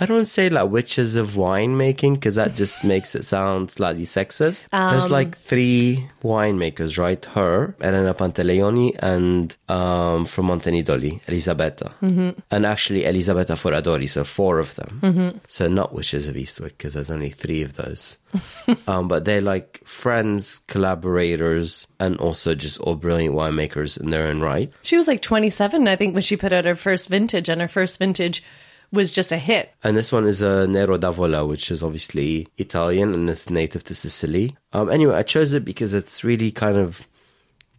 I 0.00 0.06
don't 0.06 0.26
say 0.26 0.48
like 0.48 0.70
witches 0.70 1.14
of 1.14 1.32
winemaking 1.32 2.14
because 2.14 2.36
that 2.36 2.54
just 2.54 2.82
makes 2.84 3.14
it 3.14 3.24
sound 3.24 3.70
slightly 3.70 4.04
sexist. 4.04 4.64
There's 4.70 5.10
like 5.10 5.36
three 5.36 6.08
winemakers, 6.22 6.98
right? 6.98 7.22
Her, 7.22 7.74
Elena 7.82 8.14
Pantaleoni, 8.14 8.96
and 8.98 9.54
um, 9.68 10.24
from 10.24 10.46
Montenidoli, 10.46 11.20
Elisabetta. 11.28 11.92
Mm-hmm. 12.02 12.40
And 12.50 12.66
actually 12.66 13.04
Elisabetta 13.04 13.54
Foradori, 13.54 14.08
so 14.08 14.24
four 14.24 14.58
of 14.58 14.74
them. 14.76 15.00
Mm-hmm. 15.02 15.38
So 15.46 15.68
not 15.68 15.92
witches 15.92 16.26
of 16.28 16.34
Eastwick 16.34 16.78
because 16.78 16.94
there's 16.94 17.10
only 17.10 17.30
three 17.30 17.62
of 17.62 17.76
those. 17.76 18.16
um, 18.86 19.06
but 19.06 19.26
they're 19.26 19.42
like 19.42 19.82
friends, 19.84 20.60
collaborators, 20.60 21.86
and 21.98 22.16
also 22.18 22.54
just 22.54 22.80
all 22.80 22.94
brilliant 22.94 23.34
winemakers 23.34 24.00
in 24.00 24.08
their 24.08 24.28
own 24.28 24.40
right. 24.40 24.70
She 24.80 24.96
was 24.96 25.08
like 25.08 25.20
27, 25.20 25.86
I 25.86 25.96
think, 25.96 26.14
when 26.14 26.22
she 26.22 26.38
put 26.38 26.54
out 26.54 26.64
her 26.64 26.74
first 26.74 27.10
vintage, 27.10 27.50
and 27.50 27.60
her 27.60 27.68
first 27.68 27.98
vintage 27.98 28.42
was 28.92 29.12
just 29.12 29.32
a 29.32 29.38
hit. 29.38 29.72
And 29.84 29.96
this 29.96 30.10
one 30.12 30.26
is 30.26 30.42
a 30.42 30.66
Nero 30.66 30.96
d'Avola, 30.98 31.46
which 31.46 31.70
is 31.70 31.82
obviously 31.82 32.48
Italian 32.58 33.14
and 33.14 33.30
it's 33.30 33.48
native 33.50 33.84
to 33.84 33.94
Sicily. 33.94 34.56
Um, 34.72 34.90
anyway, 34.90 35.14
I 35.16 35.22
chose 35.22 35.52
it 35.52 35.64
because 35.64 35.94
it's 35.94 36.24
really 36.24 36.50
kind 36.50 36.76
of 36.76 37.02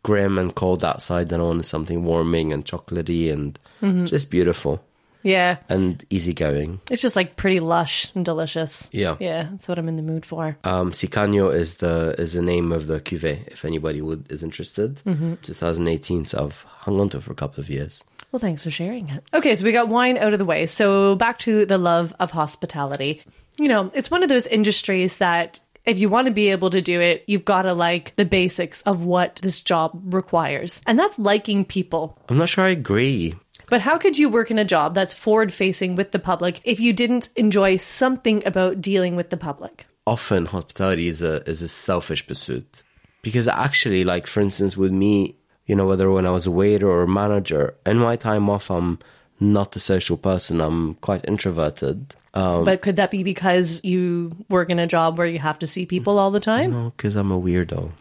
grim 0.03 0.37
and 0.39 0.55
cold 0.55 0.83
outside, 0.83 1.31
and 1.31 1.41
I 1.41 1.45
wanted 1.45 1.65
something 1.65 2.03
warming 2.03 2.51
and 2.53 2.65
chocolatey 2.65 3.31
and 3.31 3.59
just 4.07 4.31
beautiful. 4.31 4.83
Yeah. 5.23 5.57
and 5.69 6.03
easygoing. 6.09 6.81
It's 6.89 7.03
just 7.03 7.15
like 7.15 7.35
pretty 7.35 7.59
lush 7.59 8.07
and 8.15 8.25
delicious. 8.25 8.89
Yeah. 8.91 9.17
Yeah, 9.19 9.49
that's 9.51 9.67
what 9.67 9.77
I'm 9.77 9.87
in 9.87 9.95
the 9.95 10.01
mood 10.01 10.25
for. 10.25 10.57
Um, 10.63 10.91
Siccagno 10.91 11.53
is 11.53 11.75
the 11.75 12.15
is 12.17 12.33
the 12.33 12.41
name 12.41 12.71
of 12.71 12.87
the 12.87 12.99
cuvee. 12.99 13.45
If 13.47 13.63
anybody 13.63 14.01
would 14.01 14.31
is 14.31 14.41
interested, 14.41 14.97
2018. 15.43 16.25
So 16.25 16.45
I've 16.45 16.63
hung 16.63 16.99
on 16.99 17.09
to 17.09 17.17
it 17.17 17.23
for 17.23 17.33
a 17.33 17.35
couple 17.35 17.61
of 17.61 17.69
years. 17.69 18.03
Well, 18.31 18.39
thanks 18.39 18.63
for 18.63 18.71
sharing 18.71 19.09
it. 19.09 19.23
Okay, 19.33 19.55
so 19.55 19.65
we 19.65 19.71
got 19.71 19.89
wine 19.89 20.17
out 20.17 20.33
of 20.33 20.39
the 20.39 20.45
way. 20.45 20.65
So 20.65 21.15
back 21.15 21.39
to 21.39 21.65
the 21.65 21.77
love 21.77 22.13
of 22.19 22.31
hospitality. 22.31 23.23
You 23.59 23.67
know, 23.67 23.91
it's 23.93 24.09
one 24.09 24.23
of 24.23 24.29
those 24.29 24.47
industries 24.47 25.17
that 25.17 25.59
if 25.85 25.99
you 25.99 26.09
want 26.09 26.27
to 26.27 26.33
be 26.33 26.49
able 26.49 26.69
to 26.69 26.81
do 26.81 27.01
it, 27.01 27.23
you've 27.27 27.45
got 27.45 27.63
to 27.63 27.73
like 27.73 28.15
the 28.15 28.25
basics 28.25 28.81
of 28.83 29.03
what 29.03 29.39
this 29.41 29.61
job 29.61 29.99
requires. 30.13 30.81
And 30.85 30.97
that's 30.97 31.17
liking 31.19 31.65
people. 31.65 32.17
I'm 32.29 32.37
not 32.37 32.49
sure 32.49 32.63
I 32.63 32.69
agree. 32.69 33.35
But 33.69 33.81
how 33.81 33.97
could 33.97 34.17
you 34.17 34.29
work 34.29 34.51
in 34.51 34.59
a 34.59 34.65
job 34.65 34.93
that's 34.93 35.13
forward 35.13 35.53
facing 35.53 35.95
with 35.95 36.11
the 36.11 36.19
public 36.19 36.61
if 36.63 36.79
you 36.79 36.93
didn't 36.93 37.29
enjoy 37.35 37.77
something 37.77 38.45
about 38.45 38.81
dealing 38.81 39.15
with 39.15 39.29
the 39.29 39.37
public? 39.37 39.85
Often 40.05 40.47
hospitality 40.47 41.07
is 41.07 41.21
a 41.21 41.47
is 41.49 41.61
a 41.61 41.67
selfish 41.67 42.25
pursuit 42.25 42.83
because 43.21 43.47
actually, 43.47 44.03
like 44.03 44.27
for 44.27 44.41
instance, 44.41 44.75
with 44.75 44.91
me, 44.91 45.37
you 45.71 45.77
know, 45.77 45.87
whether 45.87 46.11
when 46.11 46.25
I 46.25 46.31
was 46.31 46.45
a 46.45 46.51
waiter 46.51 46.85
or 46.89 47.03
a 47.03 47.07
manager, 47.07 47.73
in 47.85 47.97
my 47.97 48.17
time 48.17 48.49
off, 48.49 48.69
I'm 48.69 48.99
not 49.39 49.73
a 49.77 49.79
social 49.79 50.17
person. 50.17 50.59
I'm 50.59 50.95
quite 50.95 51.23
introverted. 51.25 52.13
Um, 52.33 52.65
but 52.65 52.81
could 52.81 52.97
that 52.97 53.09
be 53.09 53.23
because 53.23 53.79
you 53.81 54.35
work 54.49 54.69
in 54.69 54.79
a 54.79 54.85
job 54.85 55.17
where 55.17 55.27
you 55.27 55.39
have 55.39 55.59
to 55.59 55.67
see 55.67 55.85
people 55.85 56.19
all 56.19 56.29
the 56.29 56.41
time? 56.41 56.71
no, 56.71 56.91
because 56.97 57.15
I'm 57.15 57.31
a 57.31 57.39
weirdo. 57.39 57.91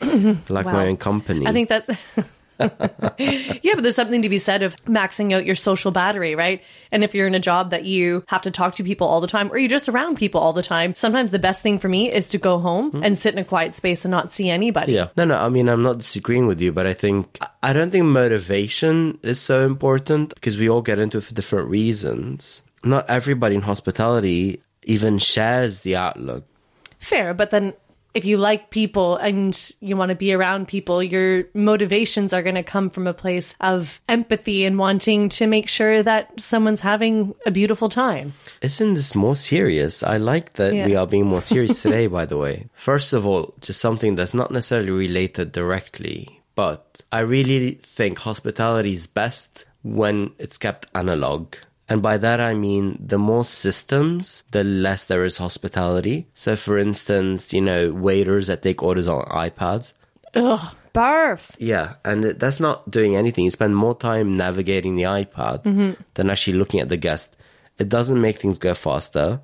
Like 0.50 0.66
Wow. 0.66 0.72
my 0.72 0.86
own 0.88 0.96
company. 0.96 1.46
I 1.46 1.52
think 1.52 1.68
that's. 1.68 1.88
yeah, 2.60 3.74
but 3.74 3.82
there's 3.82 3.96
something 3.96 4.22
to 4.22 4.28
be 4.28 4.38
said 4.38 4.62
of 4.62 4.76
maxing 4.84 5.32
out 5.32 5.46
your 5.46 5.54
social 5.54 5.90
battery, 5.90 6.34
right? 6.34 6.62
And 6.92 7.04
if 7.04 7.14
you're 7.14 7.26
in 7.26 7.34
a 7.34 7.40
job 7.40 7.70
that 7.70 7.84
you 7.84 8.24
have 8.26 8.42
to 8.42 8.50
talk 8.50 8.74
to 8.76 8.84
people 8.84 9.06
all 9.06 9.20
the 9.20 9.26
time 9.26 9.50
or 9.50 9.58
you're 9.58 9.68
just 9.68 9.88
around 9.88 10.16
people 10.16 10.40
all 10.40 10.52
the 10.52 10.62
time, 10.62 10.94
sometimes 10.94 11.30
the 11.30 11.38
best 11.38 11.62
thing 11.62 11.78
for 11.78 11.88
me 11.88 12.12
is 12.12 12.28
to 12.30 12.38
go 12.38 12.58
home 12.58 12.90
hmm. 12.90 13.02
and 13.02 13.18
sit 13.18 13.34
in 13.34 13.38
a 13.38 13.44
quiet 13.44 13.74
space 13.74 14.04
and 14.04 14.10
not 14.10 14.32
see 14.32 14.50
anybody. 14.50 14.92
Yeah. 14.92 15.08
No, 15.16 15.24
no. 15.24 15.36
I 15.36 15.48
mean, 15.48 15.68
I'm 15.68 15.82
not 15.82 15.98
disagreeing 15.98 16.46
with 16.46 16.60
you, 16.60 16.72
but 16.72 16.86
I 16.86 16.92
think 16.92 17.38
I 17.62 17.72
don't 17.72 17.90
think 17.90 18.04
motivation 18.04 19.18
is 19.22 19.40
so 19.40 19.64
important 19.64 20.34
because 20.34 20.56
we 20.56 20.68
all 20.68 20.82
get 20.82 20.98
into 20.98 21.18
it 21.18 21.24
for 21.24 21.34
different 21.34 21.68
reasons. 21.68 22.62
Not 22.82 23.08
everybody 23.08 23.54
in 23.54 23.62
hospitality 23.62 24.62
even 24.84 25.18
shares 25.18 25.80
the 25.80 25.96
outlook. 25.96 26.44
Fair, 26.98 27.34
but 27.34 27.50
then 27.50 27.74
if 28.14 28.24
you 28.24 28.36
like 28.36 28.70
people 28.70 29.16
and 29.16 29.56
you 29.80 29.96
want 29.96 30.08
to 30.10 30.14
be 30.14 30.32
around 30.32 30.66
people, 30.68 31.02
your 31.02 31.44
motivations 31.54 32.32
are 32.32 32.42
going 32.42 32.56
to 32.56 32.62
come 32.62 32.90
from 32.90 33.06
a 33.06 33.14
place 33.14 33.54
of 33.60 34.00
empathy 34.08 34.64
and 34.64 34.78
wanting 34.78 35.28
to 35.30 35.46
make 35.46 35.68
sure 35.68 36.02
that 36.02 36.40
someone's 36.40 36.80
having 36.80 37.34
a 37.46 37.50
beautiful 37.50 37.88
time. 37.88 38.32
Isn't 38.62 38.94
this 38.94 39.14
more 39.14 39.36
serious? 39.36 40.02
I 40.02 40.16
like 40.16 40.54
that 40.54 40.74
Yeah. 40.74 40.86
we 40.86 40.96
are 40.96 41.06
being 41.06 41.26
more 41.26 41.40
serious 41.42 41.82
today, 41.86 42.06
by 42.08 42.24
the 42.26 42.36
way. 42.36 42.66
First 42.74 43.12
of 43.12 43.26
all, 43.26 43.54
just 43.60 43.80
something 43.80 44.16
that's 44.16 44.34
not 44.34 44.50
necessarily 44.50 44.90
related 44.90 45.52
directly, 45.52 46.40
but 46.54 47.02
I 47.12 47.20
really 47.20 47.72
think 47.82 48.18
hospitality 48.18 48.92
is 48.92 49.06
best 49.06 49.66
when 49.82 50.32
it's 50.38 50.58
kept 50.58 50.86
analog. 50.94 51.54
And 51.90 52.00
by 52.00 52.16
that 52.18 52.38
I 52.40 52.54
mean 52.54 52.96
the 53.04 53.18
more 53.18 53.44
systems, 53.44 54.44
the 54.52 54.62
less 54.62 55.04
there 55.04 55.24
is 55.24 55.38
hospitality. 55.38 56.28
So 56.32 56.54
for 56.54 56.78
instance, 56.78 57.52
you 57.52 57.60
know, 57.60 57.92
waiters 57.92 58.46
that 58.46 58.62
take 58.62 58.80
orders 58.82 59.08
on 59.08 59.24
iPads. 59.24 59.92
Ugh, 60.34 60.74
barf. 60.94 61.56
Yeah, 61.58 61.94
and 62.04 62.22
that's 62.22 62.60
not 62.60 62.88
doing 62.88 63.16
anything. 63.16 63.44
You 63.44 63.50
spend 63.50 63.76
more 63.76 63.96
time 63.96 64.36
navigating 64.36 64.94
the 64.94 65.02
iPad 65.02 65.64
mm-hmm. 65.64 66.00
than 66.14 66.30
actually 66.30 66.58
looking 66.58 66.78
at 66.78 66.88
the 66.88 66.96
guest. 66.96 67.36
It 67.80 67.88
doesn't 67.88 68.20
make 68.20 68.38
things 68.38 68.58
go 68.58 68.74
faster. 68.74 69.40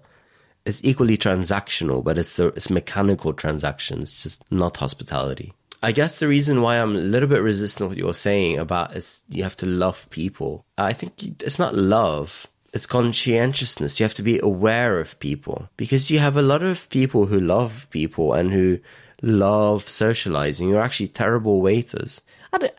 It's 0.65 0.81
equally 0.85 1.19
transactional, 1.19 2.05
but 2.05 2.17
it's 2.17 2.39
it's 2.39 2.71
mechanical 2.71 3.33
transactions. 3.33 4.11
It's 4.11 4.23
just 4.23 4.45
not 4.53 4.77
hospitality. 4.77 5.53
I 5.87 5.93
guess 5.93 6.19
the 6.19 6.27
reason 6.27 6.63
why 6.63 6.81
I'm 6.81 6.97
a 6.97 6.99
little 6.99 7.29
bit 7.29 7.43
resistant 7.43 7.85
to 7.85 7.89
what 7.91 7.97
you're 7.97 8.13
saying 8.13 8.59
about 8.59 8.97
is 8.97 9.23
you 9.29 9.45
have 9.45 9.57
to 9.59 9.67
love 9.67 10.11
people. 10.11 10.67
I 10.77 10.93
think 10.93 11.23
it's 11.45 11.61
not 11.61 11.77
love. 11.77 12.49
It's 12.73 12.89
conscientiousness. 12.89 14.01
You 14.01 14.05
have 14.05 14.15
to 14.15 14.23
be 14.25 14.41
aware 14.41 14.99
of 14.99 15.17
people 15.21 15.69
because 15.77 16.11
you 16.11 16.19
have 16.19 16.37
a 16.37 16.43
lot 16.43 16.65
of 16.65 16.89
people 16.91 17.27
who 17.27 17.39
love 17.39 17.87
people 17.91 18.33
and 18.33 18.51
who 18.53 18.81
love 19.23 19.89
socializing. 19.89 20.69
You're 20.69 20.83
actually 20.83 21.07
terrible 21.07 21.63
waiters. 21.63 22.21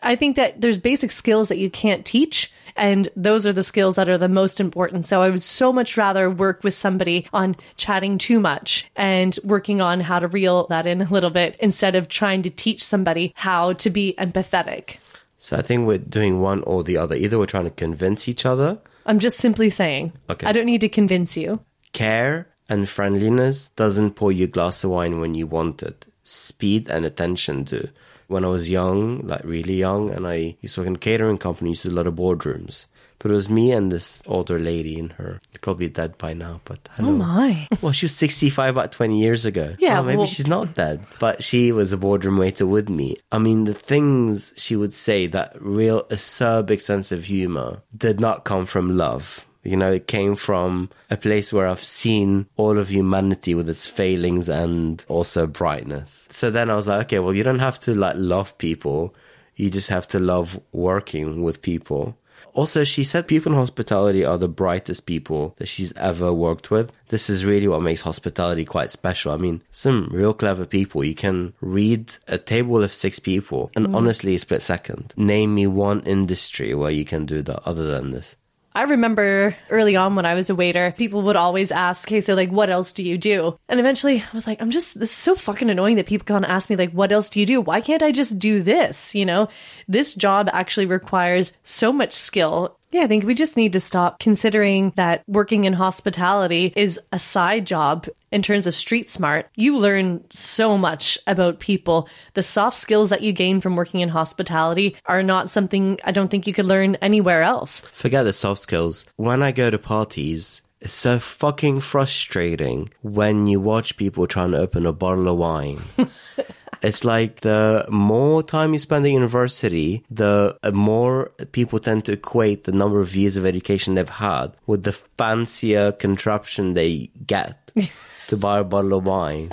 I 0.02 0.14
think 0.14 0.36
that 0.36 0.60
there's 0.60 0.76
basic 0.76 1.10
skills 1.10 1.48
that 1.48 1.56
you 1.56 1.70
can't 1.70 2.04
teach, 2.04 2.52
and 2.78 3.08
those 3.16 3.46
are 3.46 3.52
the 3.52 3.62
skills 3.62 3.96
that 3.96 4.08
are 4.08 4.16
the 4.16 4.28
most 4.28 4.60
important. 4.60 5.04
So 5.04 5.20
I 5.20 5.30
would 5.30 5.42
so 5.42 5.72
much 5.72 5.96
rather 5.96 6.30
work 6.30 6.64
with 6.64 6.74
somebody 6.74 7.26
on 7.32 7.56
chatting 7.76 8.16
too 8.16 8.40
much 8.40 8.88
and 8.96 9.38
working 9.44 9.80
on 9.80 10.00
how 10.00 10.18
to 10.18 10.28
reel 10.28 10.66
that 10.68 10.86
in 10.86 11.02
a 11.02 11.10
little 11.10 11.30
bit 11.30 11.56
instead 11.60 11.94
of 11.94 12.08
trying 12.08 12.42
to 12.42 12.50
teach 12.50 12.82
somebody 12.84 13.32
how 13.36 13.74
to 13.74 13.90
be 13.90 14.14
empathetic. 14.18 14.98
So 15.36 15.56
I 15.56 15.62
think 15.62 15.86
we're 15.86 15.98
doing 15.98 16.40
one 16.40 16.62
or 16.62 16.82
the 16.82 16.96
other. 16.96 17.14
Either 17.14 17.38
we're 17.38 17.46
trying 17.46 17.64
to 17.64 17.70
convince 17.70 18.28
each 18.28 18.46
other, 18.46 18.78
I'm 19.06 19.18
just 19.18 19.38
simply 19.38 19.70
saying. 19.70 20.12
Okay. 20.28 20.46
I 20.46 20.52
don't 20.52 20.66
need 20.66 20.80
to 20.82 20.88
convince 20.88 21.36
you. 21.36 21.60
care 21.92 22.48
and 22.68 22.88
friendliness 22.88 23.68
doesn't 23.76 24.12
pour 24.12 24.30
you 24.30 24.44
a 24.44 24.48
glass 24.48 24.84
of 24.84 24.90
wine 24.90 25.20
when 25.20 25.34
you 25.34 25.46
want 25.46 25.82
it. 25.82 26.06
Speed 26.22 26.90
and 26.90 27.04
attention 27.06 27.64
do. 27.64 27.88
When 28.28 28.44
I 28.44 28.48
was 28.48 28.70
young, 28.70 29.26
like 29.26 29.42
really 29.44 29.74
young, 29.74 30.10
and 30.10 30.26
I 30.26 30.56
used 30.60 30.74
to 30.76 30.82
work 30.82 30.86
in 30.88 30.96
a 30.96 30.98
catering 30.98 31.38
company, 31.38 31.70
used 31.70 31.82
to 31.82 31.88
do 31.88 31.94
a 31.94 31.96
lot 31.96 32.06
of 32.06 32.14
boardrooms. 32.14 32.86
But 33.20 33.32
it 33.32 33.34
was 33.34 33.48
me 33.50 33.72
and 33.72 33.90
this 33.90 34.22
older 34.26 34.58
lady 34.60 34.96
in 34.98 35.08
her. 35.18 35.40
Probably 35.60 35.88
dead 35.88 36.16
by 36.18 36.34
now, 36.34 36.60
but 36.64 36.78
hello. 36.92 37.08
Oh 37.08 37.12
my. 37.16 37.66
Well, 37.82 37.90
she 37.92 38.04
was 38.04 38.14
65 38.14 38.76
about 38.76 38.92
20 38.92 39.18
years 39.18 39.44
ago. 39.44 39.74
Yeah, 39.80 39.98
Oh, 39.98 40.02
maybe 40.04 40.18
well- 40.18 40.26
she's 40.26 40.46
not 40.46 40.74
dead. 40.74 41.04
But 41.18 41.42
she 41.42 41.72
was 41.72 41.92
a 41.92 41.96
boardroom 41.96 42.36
waiter 42.36 42.64
with 42.66 42.88
me. 42.88 43.16
I 43.32 43.38
mean, 43.38 43.64
the 43.64 43.74
things 43.74 44.52
she 44.56 44.76
would 44.76 44.92
say, 44.92 45.26
that 45.28 45.56
real 45.60 46.04
acerbic 46.04 46.80
sense 46.80 47.10
of 47.10 47.24
humor, 47.24 47.82
did 47.96 48.20
not 48.20 48.44
come 48.44 48.66
from 48.66 48.96
love. 48.96 49.46
You 49.68 49.76
know, 49.76 49.92
it 49.92 50.06
came 50.06 50.34
from 50.34 50.88
a 51.10 51.16
place 51.18 51.52
where 51.52 51.68
I've 51.68 51.84
seen 51.84 52.46
all 52.56 52.78
of 52.78 52.88
humanity 52.88 53.54
with 53.54 53.68
its 53.68 53.86
failings 53.86 54.48
and 54.48 55.04
also 55.08 55.46
brightness. 55.46 56.26
So 56.30 56.50
then 56.50 56.70
I 56.70 56.74
was 56.74 56.88
like, 56.88 57.06
okay, 57.06 57.18
well, 57.18 57.34
you 57.34 57.42
don't 57.42 57.58
have 57.58 57.78
to 57.80 57.94
like 57.94 58.14
love 58.16 58.56
people. 58.56 59.14
You 59.56 59.68
just 59.68 59.90
have 59.90 60.08
to 60.08 60.20
love 60.20 60.58
working 60.72 61.42
with 61.42 61.60
people. 61.60 62.16
Also, 62.54 62.82
she 62.82 63.04
said 63.04 63.28
people 63.28 63.52
in 63.52 63.58
hospitality 63.58 64.24
are 64.24 64.38
the 64.38 64.48
brightest 64.48 65.06
people 65.06 65.54
that 65.58 65.68
she's 65.68 65.92
ever 65.92 66.32
worked 66.32 66.70
with. 66.70 66.90
This 67.08 67.28
is 67.28 67.44
really 67.44 67.68
what 67.68 67.82
makes 67.82 68.00
hospitality 68.00 68.64
quite 68.64 68.90
special. 68.90 69.32
I 69.32 69.36
mean, 69.36 69.62
some 69.70 70.08
real 70.10 70.34
clever 70.34 70.64
people. 70.64 71.04
You 71.04 71.14
can 71.14 71.52
read 71.60 72.16
a 72.26 72.38
table 72.38 72.82
of 72.82 72.94
six 72.94 73.18
people 73.18 73.70
and 73.76 73.88
mm. 73.88 73.94
honestly, 73.94 74.34
a 74.34 74.38
split 74.38 74.62
second. 74.62 75.12
Name 75.16 75.54
me 75.54 75.66
one 75.66 76.00
industry 76.00 76.74
where 76.74 76.90
you 76.90 77.04
can 77.04 77.26
do 77.26 77.42
that 77.42 77.62
other 77.64 77.86
than 77.86 78.10
this. 78.12 78.34
I 78.74 78.82
remember 78.82 79.56
early 79.70 79.96
on 79.96 80.14
when 80.14 80.26
I 80.26 80.34
was 80.34 80.50
a 80.50 80.54
waiter, 80.54 80.94
people 80.96 81.22
would 81.22 81.36
always 81.36 81.72
ask, 81.72 82.08
"Hey, 82.08 82.20
so 82.20 82.34
like, 82.34 82.50
what 82.50 82.70
else 82.70 82.92
do 82.92 83.02
you 83.02 83.18
do?" 83.18 83.58
And 83.68 83.80
eventually, 83.80 84.20
I 84.20 84.34
was 84.36 84.46
like, 84.46 84.62
"I'm 84.62 84.70
just 84.70 84.98
this 84.98 85.10
is 85.10 85.16
so 85.16 85.34
fucking 85.34 85.70
annoying 85.70 85.96
that 85.96 86.06
people 86.06 86.24
can't 86.24 86.44
ask 86.44 86.70
me 86.70 86.76
like, 86.76 86.92
what 86.92 87.10
else 87.12 87.28
do 87.28 87.40
you 87.40 87.46
do? 87.46 87.60
Why 87.60 87.80
can't 87.80 88.02
I 88.02 88.12
just 88.12 88.38
do 88.38 88.62
this? 88.62 89.14
You 89.14 89.26
know, 89.26 89.48
this 89.88 90.14
job 90.14 90.48
actually 90.52 90.86
requires 90.86 91.52
so 91.64 91.92
much 91.92 92.12
skill." 92.12 92.77
Yeah, 92.90 93.02
I 93.02 93.06
think 93.06 93.24
we 93.24 93.34
just 93.34 93.56
need 93.56 93.74
to 93.74 93.80
stop 93.80 94.18
considering 94.18 94.92
that 94.96 95.22
working 95.26 95.64
in 95.64 95.74
hospitality 95.74 96.72
is 96.74 96.98
a 97.12 97.18
side 97.18 97.66
job 97.66 98.06
in 98.32 98.40
terms 98.40 98.66
of 98.66 98.74
street 98.74 99.10
smart. 99.10 99.48
You 99.56 99.76
learn 99.76 100.24
so 100.30 100.78
much 100.78 101.18
about 101.26 101.60
people. 101.60 102.08
The 102.32 102.42
soft 102.42 102.78
skills 102.78 103.10
that 103.10 103.20
you 103.20 103.32
gain 103.32 103.60
from 103.60 103.76
working 103.76 104.00
in 104.00 104.08
hospitality 104.08 104.96
are 105.04 105.22
not 105.22 105.50
something 105.50 105.98
I 106.02 106.12
don't 106.12 106.30
think 106.30 106.46
you 106.46 106.54
could 106.54 106.64
learn 106.64 106.94
anywhere 106.96 107.42
else. 107.42 107.80
Forget 107.92 108.24
the 108.24 108.32
soft 108.32 108.62
skills. 108.62 109.04
When 109.16 109.42
I 109.42 109.52
go 109.52 109.70
to 109.70 109.78
parties, 109.78 110.62
it's 110.80 110.94
so 110.94 111.18
fucking 111.18 111.80
frustrating 111.80 112.88
when 113.02 113.48
you 113.48 113.60
watch 113.60 113.96
people 113.96 114.26
trying 114.26 114.52
to 114.52 114.58
open 114.58 114.86
a 114.86 114.92
bottle 114.92 115.28
of 115.28 115.36
wine. 115.36 115.82
It's 116.82 117.04
like 117.04 117.40
the 117.40 117.86
more 117.88 118.42
time 118.42 118.72
you 118.72 118.78
spend 118.78 119.04
at 119.04 119.12
university, 119.12 120.04
the 120.10 120.58
more 120.72 121.30
people 121.52 121.78
tend 121.78 122.04
to 122.06 122.12
equate 122.12 122.64
the 122.64 122.72
number 122.72 123.00
of 123.00 123.14
years 123.14 123.36
of 123.36 123.44
education 123.46 123.94
they've 123.94 124.08
had 124.08 124.56
with 124.66 124.84
the 124.84 124.92
fancier 124.92 125.92
contraption 125.92 126.74
they 126.74 127.10
get 127.26 127.72
to 128.28 128.36
buy 128.36 128.58
a 128.60 128.64
bottle 128.64 128.94
of 128.94 129.06
wine. 129.06 129.50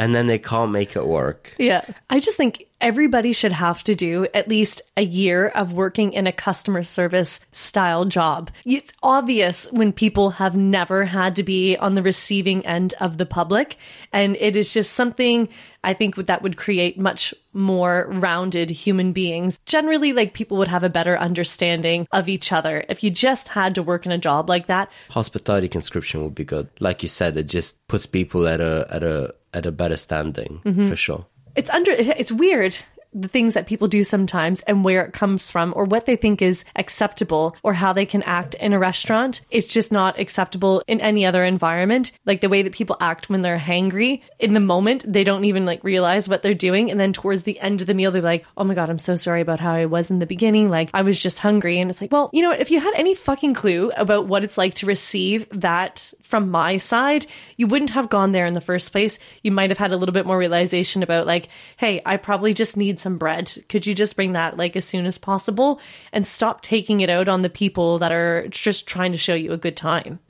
and 0.00 0.14
then 0.14 0.28
they 0.28 0.38
can't 0.38 0.72
make 0.72 0.96
it 0.96 1.06
work. 1.06 1.54
Yeah. 1.58 1.84
I 2.08 2.20
just 2.20 2.38
think 2.38 2.66
everybody 2.80 3.34
should 3.34 3.52
have 3.52 3.84
to 3.84 3.94
do 3.94 4.26
at 4.32 4.48
least 4.48 4.80
a 4.96 5.02
year 5.02 5.48
of 5.48 5.74
working 5.74 6.14
in 6.14 6.26
a 6.26 6.32
customer 6.32 6.82
service 6.82 7.40
style 7.52 8.06
job. 8.06 8.50
It's 8.64 8.94
obvious 9.02 9.70
when 9.72 9.92
people 9.92 10.30
have 10.30 10.56
never 10.56 11.04
had 11.04 11.36
to 11.36 11.42
be 11.42 11.76
on 11.76 11.96
the 11.96 12.02
receiving 12.02 12.64
end 12.64 12.94
of 12.98 13.18
the 13.18 13.26
public. 13.26 13.76
And 14.10 14.36
it 14.40 14.56
is 14.56 14.72
just 14.72 14.94
something 14.94 15.50
I 15.82 15.94
think 15.94 16.16
that 16.16 16.42
would 16.42 16.56
create 16.56 16.98
much 16.98 17.34
more 17.52 18.06
rounded 18.08 18.70
human 18.70 19.12
beings. 19.12 19.58
Generally, 19.66 20.12
like 20.12 20.34
people 20.34 20.58
would 20.58 20.68
have 20.68 20.84
a 20.84 20.90
better 20.90 21.18
understanding 21.18 22.06
of 22.12 22.28
each 22.28 22.52
other 22.52 22.84
if 22.88 23.02
you 23.02 23.10
just 23.10 23.48
had 23.48 23.74
to 23.74 23.82
work 23.82 24.06
in 24.06 24.12
a 24.12 24.18
job 24.18 24.48
like 24.48 24.66
that. 24.66 24.90
Hospitality 25.10 25.68
conscription 25.68 26.22
would 26.22 26.34
be 26.34 26.44
good. 26.44 26.68
Like 26.80 27.02
you 27.02 27.08
said, 27.08 27.36
it 27.36 27.44
just 27.44 27.86
puts 27.88 28.06
people 28.06 28.46
at 28.46 28.60
a 28.60 28.86
at 28.90 29.02
a 29.02 29.34
at 29.54 29.66
a 29.66 29.72
better 29.72 29.96
standing 29.96 30.60
mm-hmm. 30.64 30.88
for 30.88 30.96
sure. 30.96 31.26
It's 31.56 31.70
under 31.70 31.92
it's 31.92 32.30
weird 32.30 32.78
the 33.12 33.28
things 33.28 33.54
that 33.54 33.66
people 33.66 33.88
do 33.88 34.04
sometimes 34.04 34.62
and 34.62 34.84
where 34.84 35.04
it 35.04 35.12
comes 35.12 35.50
from 35.50 35.72
or 35.76 35.84
what 35.84 36.06
they 36.06 36.16
think 36.16 36.40
is 36.40 36.64
acceptable 36.76 37.56
or 37.62 37.74
how 37.74 37.92
they 37.92 38.06
can 38.06 38.22
act 38.22 38.54
in 38.54 38.72
a 38.72 38.78
restaurant. 38.78 39.40
It's 39.50 39.66
just 39.66 39.90
not 39.90 40.18
acceptable 40.18 40.82
in 40.86 41.00
any 41.00 41.26
other 41.26 41.44
environment. 41.44 42.12
Like 42.24 42.40
the 42.40 42.48
way 42.48 42.62
that 42.62 42.72
people 42.72 42.96
act 43.00 43.28
when 43.28 43.42
they're 43.42 43.58
hangry 43.58 44.22
in 44.38 44.52
the 44.52 44.60
moment, 44.60 45.04
they 45.10 45.24
don't 45.24 45.44
even 45.44 45.64
like 45.64 45.82
realize 45.82 46.28
what 46.28 46.42
they're 46.42 46.54
doing. 46.54 46.90
And 46.90 47.00
then 47.00 47.12
towards 47.12 47.42
the 47.42 47.58
end 47.60 47.80
of 47.80 47.86
the 47.86 47.94
meal, 47.94 48.10
they're 48.10 48.22
like, 48.22 48.44
Oh 48.56 48.64
my 48.64 48.74
God, 48.74 48.90
I'm 48.90 48.98
so 48.98 49.16
sorry 49.16 49.40
about 49.40 49.60
how 49.60 49.72
I 49.72 49.86
was 49.86 50.10
in 50.10 50.20
the 50.20 50.26
beginning. 50.26 50.70
Like 50.70 50.90
I 50.94 51.02
was 51.02 51.20
just 51.20 51.40
hungry. 51.40 51.80
And 51.80 51.90
it's 51.90 52.00
like, 52.00 52.12
well, 52.12 52.30
you 52.32 52.42
know 52.42 52.50
what? 52.50 52.60
If 52.60 52.70
you 52.70 52.80
had 52.80 52.94
any 52.94 53.14
fucking 53.14 53.54
clue 53.54 53.90
about 53.96 54.26
what 54.26 54.44
it's 54.44 54.58
like 54.58 54.74
to 54.74 54.86
receive 54.86 55.48
that 55.52 56.12
from 56.22 56.50
my 56.50 56.76
side, 56.76 57.26
you 57.56 57.66
wouldn't 57.66 57.90
have 57.90 58.08
gone 58.08 58.32
there 58.32 58.46
in 58.46 58.54
the 58.54 58.60
first 58.60 58.92
place. 58.92 59.18
You 59.42 59.50
might 59.50 59.70
have 59.70 59.78
had 59.78 59.92
a 59.92 59.96
little 59.96 60.12
bit 60.12 60.26
more 60.26 60.38
realization 60.38 61.02
about 61.02 61.26
like, 61.26 61.48
Hey, 61.76 62.00
I 62.06 62.16
probably 62.16 62.54
just 62.54 62.76
need 62.76 62.99
some 63.00 63.16
bread. 63.16 63.52
Could 63.68 63.86
you 63.86 63.94
just 63.94 64.16
bring 64.16 64.32
that 64.32 64.56
like 64.56 64.76
as 64.76 64.84
soon 64.84 65.06
as 65.06 65.18
possible 65.18 65.80
and 66.12 66.26
stop 66.26 66.60
taking 66.60 67.00
it 67.00 67.10
out 67.10 67.28
on 67.28 67.42
the 67.42 67.50
people 67.50 67.98
that 67.98 68.12
are 68.12 68.46
just 68.48 68.86
trying 68.86 69.12
to 69.12 69.18
show 69.18 69.34
you 69.34 69.52
a 69.52 69.56
good 69.56 69.76
time? 69.76 70.20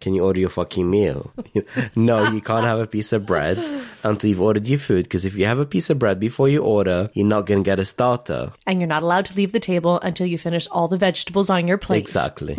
Can 0.00 0.14
you 0.14 0.24
order 0.24 0.40
your 0.40 0.48
fucking 0.48 0.88
meal? 0.88 1.30
no, 1.96 2.30
you 2.30 2.40
can't 2.40 2.64
have 2.64 2.80
a 2.80 2.86
piece 2.86 3.12
of 3.12 3.26
bread 3.26 3.58
until 4.02 4.30
you've 4.30 4.40
ordered 4.40 4.66
your 4.66 4.78
food. 4.78 5.04
Because 5.04 5.26
if 5.26 5.36
you 5.36 5.44
have 5.44 5.58
a 5.58 5.66
piece 5.66 5.90
of 5.90 5.98
bread 5.98 6.18
before 6.18 6.48
you 6.48 6.62
order, 6.62 7.10
you're 7.12 7.26
not 7.26 7.44
going 7.44 7.62
to 7.62 7.68
get 7.68 7.78
a 7.78 7.84
starter. 7.84 8.52
And 8.66 8.80
you're 8.80 8.88
not 8.88 9.02
allowed 9.02 9.26
to 9.26 9.36
leave 9.36 9.52
the 9.52 9.60
table 9.60 10.00
until 10.00 10.26
you 10.26 10.38
finish 10.38 10.66
all 10.70 10.88
the 10.88 10.96
vegetables 10.96 11.50
on 11.50 11.68
your 11.68 11.76
plate. 11.76 11.98
Exactly. 11.98 12.56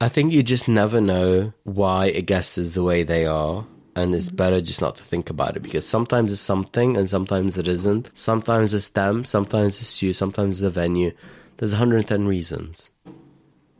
I 0.00 0.08
think 0.08 0.32
you 0.32 0.42
just 0.42 0.68
never 0.68 1.00
know 1.00 1.54
why 1.64 2.06
a 2.06 2.20
guest 2.20 2.58
is 2.58 2.74
the 2.74 2.84
way 2.84 3.02
they 3.02 3.24
are. 3.24 3.66
And 3.98 4.14
it's 4.14 4.28
better 4.28 4.60
just 4.60 4.80
not 4.80 4.94
to 4.96 5.02
think 5.02 5.28
about 5.28 5.56
it 5.56 5.60
because 5.60 5.86
sometimes 5.86 6.30
it's 6.30 6.40
something 6.40 6.96
and 6.96 7.08
sometimes 7.08 7.58
it 7.58 7.66
isn't. 7.66 8.10
Sometimes 8.16 8.72
it's 8.72 8.88
them, 8.90 9.24
sometimes 9.24 9.80
it's 9.80 10.00
you, 10.00 10.12
sometimes 10.12 10.56
it's 10.56 10.60
the 10.60 10.70
venue. 10.70 11.10
There's 11.56 11.72
110 11.72 12.26
reasons. 12.28 12.90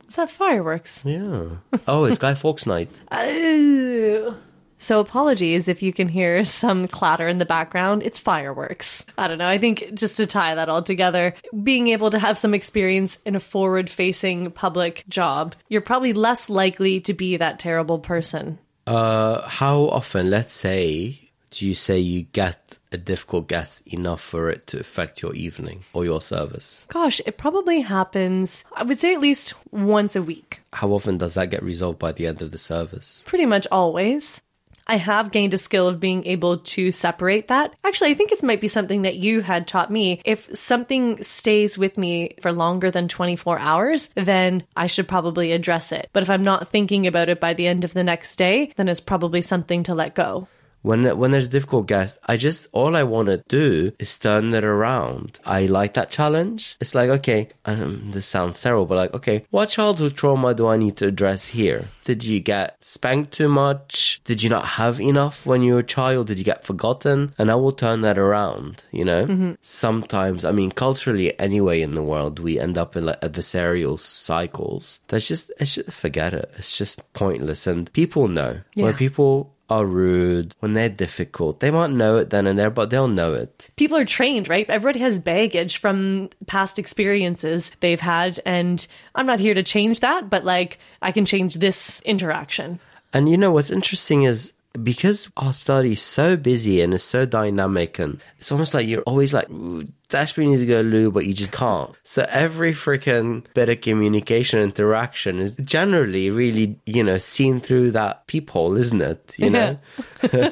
Is 0.09 0.15
that 0.15 0.29
fireworks? 0.29 1.03
Yeah. 1.05 1.45
Oh, 1.87 2.03
it's 2.03 2.17
Guy 2.17 2.33
Fawkes 2.33 2.65
night. 2.65 2.99
Oh. 3.11 4.35
So 4.81 5.01
apologies 5.01 5.67
if 5.67 5.83
you 5.83 5.91
can 5.91 6.07
hear 6.07 6.43
some 6.45 6.87
clatter 6.87 7.27
in 7.27 7.37
the 7.37 7.45
background. 7.45 8.01
It's 8.03 8.17
fireworks. 8.17 9.05
I 9.17 9.27
don't 9.27 9.37
know. 9.37 9.47
I 9.47 9.57
think 9.57 9.93
just 9.93 10.15
to 10.17 10.25
tie 10.25 10.55
that 10.55 10.69
all 10.69 10.81
together, 10.81 11.33
being 11.63 11.87
able 11.87 12.09
to 12.11 12.19
have 12.19 12.37
some 12.37 12.53
experience 12.53 13.17
in 13.25 13.35
a 13.35 13.41
forward 13.41 13.89
facing 13.89 14.51
public 14.51 15.03
job, 15.09 15.53
you're 15.67 15.81
probably 15.81 16.13
less 16.13 16.49
likely 16.49 17.01
to 17.01 17.13
be 17.13 17.37
that 17.37 17.59
terrible 17.59 17.99
person. 17.99 18.57
Uh, 18.89 19.47
how 19.47 19.81
often, 19.81 20.31
let's 20.31 20.51
say, 20.51 21.29
do 21.51 21.67
you 21.67 21.75
say 21.75 21.99
you 21.99 22.23
get 22.23 22.79
a 22.91 22.97
difficult 22.97 23.47
guest 23.47 23.83
enough 23.85 24.19
for 24.19 24.49
it 24.49 24.65
to 24.65 24.79
affect 24.79 25.21
your 25.21 25.35
evening 25.35 25.81
or 25.93 26.05
your 26.05 26.19
service? 26.19 26.87
Gosh, 26.87 27.21
it 27.27 27.37
probably 27.37 27.81
happens, 27.81 28.63
I 28.75 28.81
would 28.81 28.97
say 28.97 29.13
at 29.13 29.19
least 29.19 29.53
once 29.71 30.15
a 30.15 30.23
week. 30.23 30.61
How 30.73 30.89
often 30.89 31.19
does 31.19 31.35
that 31.35 31.51
get 31.51 31.61
resolved 31.61 31.99
by 31.99 32.13
the 32.13 32.25
end 32.25 32.41
of 32.41 32.49
the 32.49 32.57
service? 32.57 33.21
Pretty 33.27 33.45
much 33.45 33.67
always. 33.71 34.41
I 34.89 34.95
have 34.97 35.31
gained 35.31 35.53
a 35.53 35.59
skill 35.59 35.87
of 35.87 35.99
being 35.99 36.25
able 36.25 36.57
to 36.57 36.91
separate 36.91 37.49
that. 37.49 37.75
Actually, 37.83 38.09
I 38.09 38.15
think 38.15 38.31
it 38.31 38.41
might 38.41 38.59
be 38.59 38.67
something 38.67 39.03
that 39.03 39.17
you 39.17 39.41
had 39.41 39.67
taught 39.67 39.91
me. 39.91 40.19
If 40.25 40.57
something 40.57 41.21
stays 41.21 41.77
with 41.77 41.95
me 41.95 42.35
for 42.41 42.51
longer 42.51 42.89
than 42.89 43.07
24 43.07 43.59
hours, 43.59 44.09
then 44.15 44.63
I 44.75 44.87
should 44.87 45.07
probably 45.07 45.51
address 45.51 45.91
it. 45.91 46.09
But 46.11 46.23
if 46.23 46.29
I'm 46.31 46.41
not 46.41 46.69
thinking 46.69 47.05
about 47.05 47.29
it 47.29 47.39
by 47.39 47.53
the 47.53 47.67
end 47.67 47.83
of 47.83 47.93
the 47.93 48.03
next 48.03 48.35
day, 48.37 48.73
then 48.77 48.87
it's 48.87 48.99
probably 48.99 49.41
something 49.41 49.83
to 49.83 49.93
let 49.93 50.15
go. 50.15 50.47
When 50.81 51.03
when 51.17 51.31
there's 51.31 51.49
difficult 51.49 51.87
guests, 51.87 52.19
I 52.27 52.37
just 52.37 52.67
all 52.71 52.95
I 52.95 53.03
want 53.03 53.27
to 53.27 53.43
do 53.49 53.91
is 53.99 54.17
turn 54.17 54.53
it 54.53 54.63
around. 54.63 55.39
I 55.45 55.65
like 55.65 55.93
that 55.95 56.09
challenge. 56.09 56.77
It's 56.79 56.95
like 56.95 57.09
okay, 57.09 57.49
um, 57.65 58.11
this 58.11 58.25
sounds 58.25 58.61
terrible, 58.61 58.85
but 58.85 58.95
like 58.95 59.13
okay, 59.13 59.45
what 59.49 59.69
childhood 59.69 60.15
trauma 60.15 60.53
do 60.53 60.67
I 60.67 60.77
need 60.77 60.95
to 60.97 61.07
address 61.07 61.47
here? 61.47 61.89
Did 62.05 62.23
you 62.23 62.39
get 62.39 62.81
spanked 62.83 63.33
too 63.33 63.49
much? 63.49 64.21
Did 64.23 64.41
you 64.41 64.49
not 64.49 64.65
have 64.79 64.99
enough 65.01 65.45
when 65.45 65.61
you 65.63 65.73
were 65.73 65.79
a 65.79 65.83
child? 65.83 66.27
Did 66.27 66.37
you 66.39 66.45
get 66.45 66.63
forgotten? 66.65 67.33
And 67.37 67.51
I 67.51 67.55
will 67.55 67.73
turn 67.73 68.01
that 68.01 68.17
around. 68.17 68.83
You 68.91 69.05
know, 69.05 69.55
sometimes 69.61 70.45
I 70.45 70.51
mean 70.51 70.71
culturally 70.71 71.37
anyway 71.39 71.81
in 71.81 71.93
the 71.95 72.03
world 72.03 72.39
we 72.39 72.57
end 72.59 72.77
up 72.77 72.95
in 72.95 73.05
like 73.05 73.21
adversarial 73.21 73.99
cycles. 73.99 74.99
That's 75.09 75.27
just 75.27 75.51
it's 75.59 75.75
just 75.75 75.91
forget 75.91 76.33
it. 76.33 76.49
It's 76.57 76.77
just 76.77 77.01
pointless, 77.13 77.67
and 77.67 77.91
people 77.93 78.27
know 78.27 78.61
Yeah. 78.75 78.85
when 78.85 78.93
people 78.95 79.53
are 79.69 79.85
rude, 79.85 80.55
when 80.59 80.73
they're 80.73 80.89
difficult. 80.89 81.59
They 81.59 81.71
might 81.71 81.91
know 81.91 82.17
it 82.17 82.29
then 82.29 82.47
and 82.47 82.57
there, 82.57 82.69
but 82.69 82.89
they'll 82.89 83.07
know 83.07 83.33
it. 83.33 83.67
people 83.75 83.97
are 83.97 84.05
trained, 84.05 84.49
right? 84.49 84.69
Everybody 84.69 84.99
has 84.99 85.17
baggage 85.17 85.79
from 85.79 86.29
past 86.47 86.79
experiences 86.79 87.71
they've 87.79 87.99
had. 87.99 88.39
And 88.45 88.85
I'm 89.15 89.25
not 89.25 89.39
here 89.39 89.53
to 89.53 89.63
change 89.63 89.99
that, 90.01 90.29
but 90.29 90.43
like 90.43 90.79
I 91.01 91.11
can 91.11 91.25
change 91.25 91.55
this 91.55 92.01
interaction. 92.01 92.79
And 93.13 93.29
you 93.29 93.37
know 93.37 93.51
what's 93.51 93.71
interesting 93.71 94.23
is 94.23 94.53
because 94.83 95.29
hospitality 95.37 95.93
is 95.93 96.01
so 96.01 96.37
busy 96.37 96.81
and 96.81 96.93
is 96.93 97.03
so 97.03 97.25
dynamic, 97.25 97.99
and 97.99 98.21
it's 98.37 98.51
almost 98.51 98.73
like 98.73 98.87
you're 98.87 99.01
always 99.03 99.33
like 99.33 99.49
"Ooh, 99.49 99.83
desperately 100.09 100.51
need 100.53 100.59
to 100.59 100.65
go 100.65 100.81
loo, 100.81 101.11
but 101.11 101.25
you 101.25 101.33
just 101.33 101.51
can't. 101.51 101.91
So 102.03 102.25
every 102.29 102.73
freaking 102.73 103.45
bit 103.53 103.69
of 103.69 103.81
communication 103.81 104.59
interaction 104.59 105.39
is 105.39 105.55
generally 105.55 106.29
really, 106.29 106.79
you 106.85 107.03
know, 107.03 107.17
seen 107.17 107.59
through 107.59 107.91
that 107.91 108.27
peephole, 108.27 108.75
isn't 108.75 109.01
it? 109.01 109.35
You 109.37 109.49
know. 109.49 109.79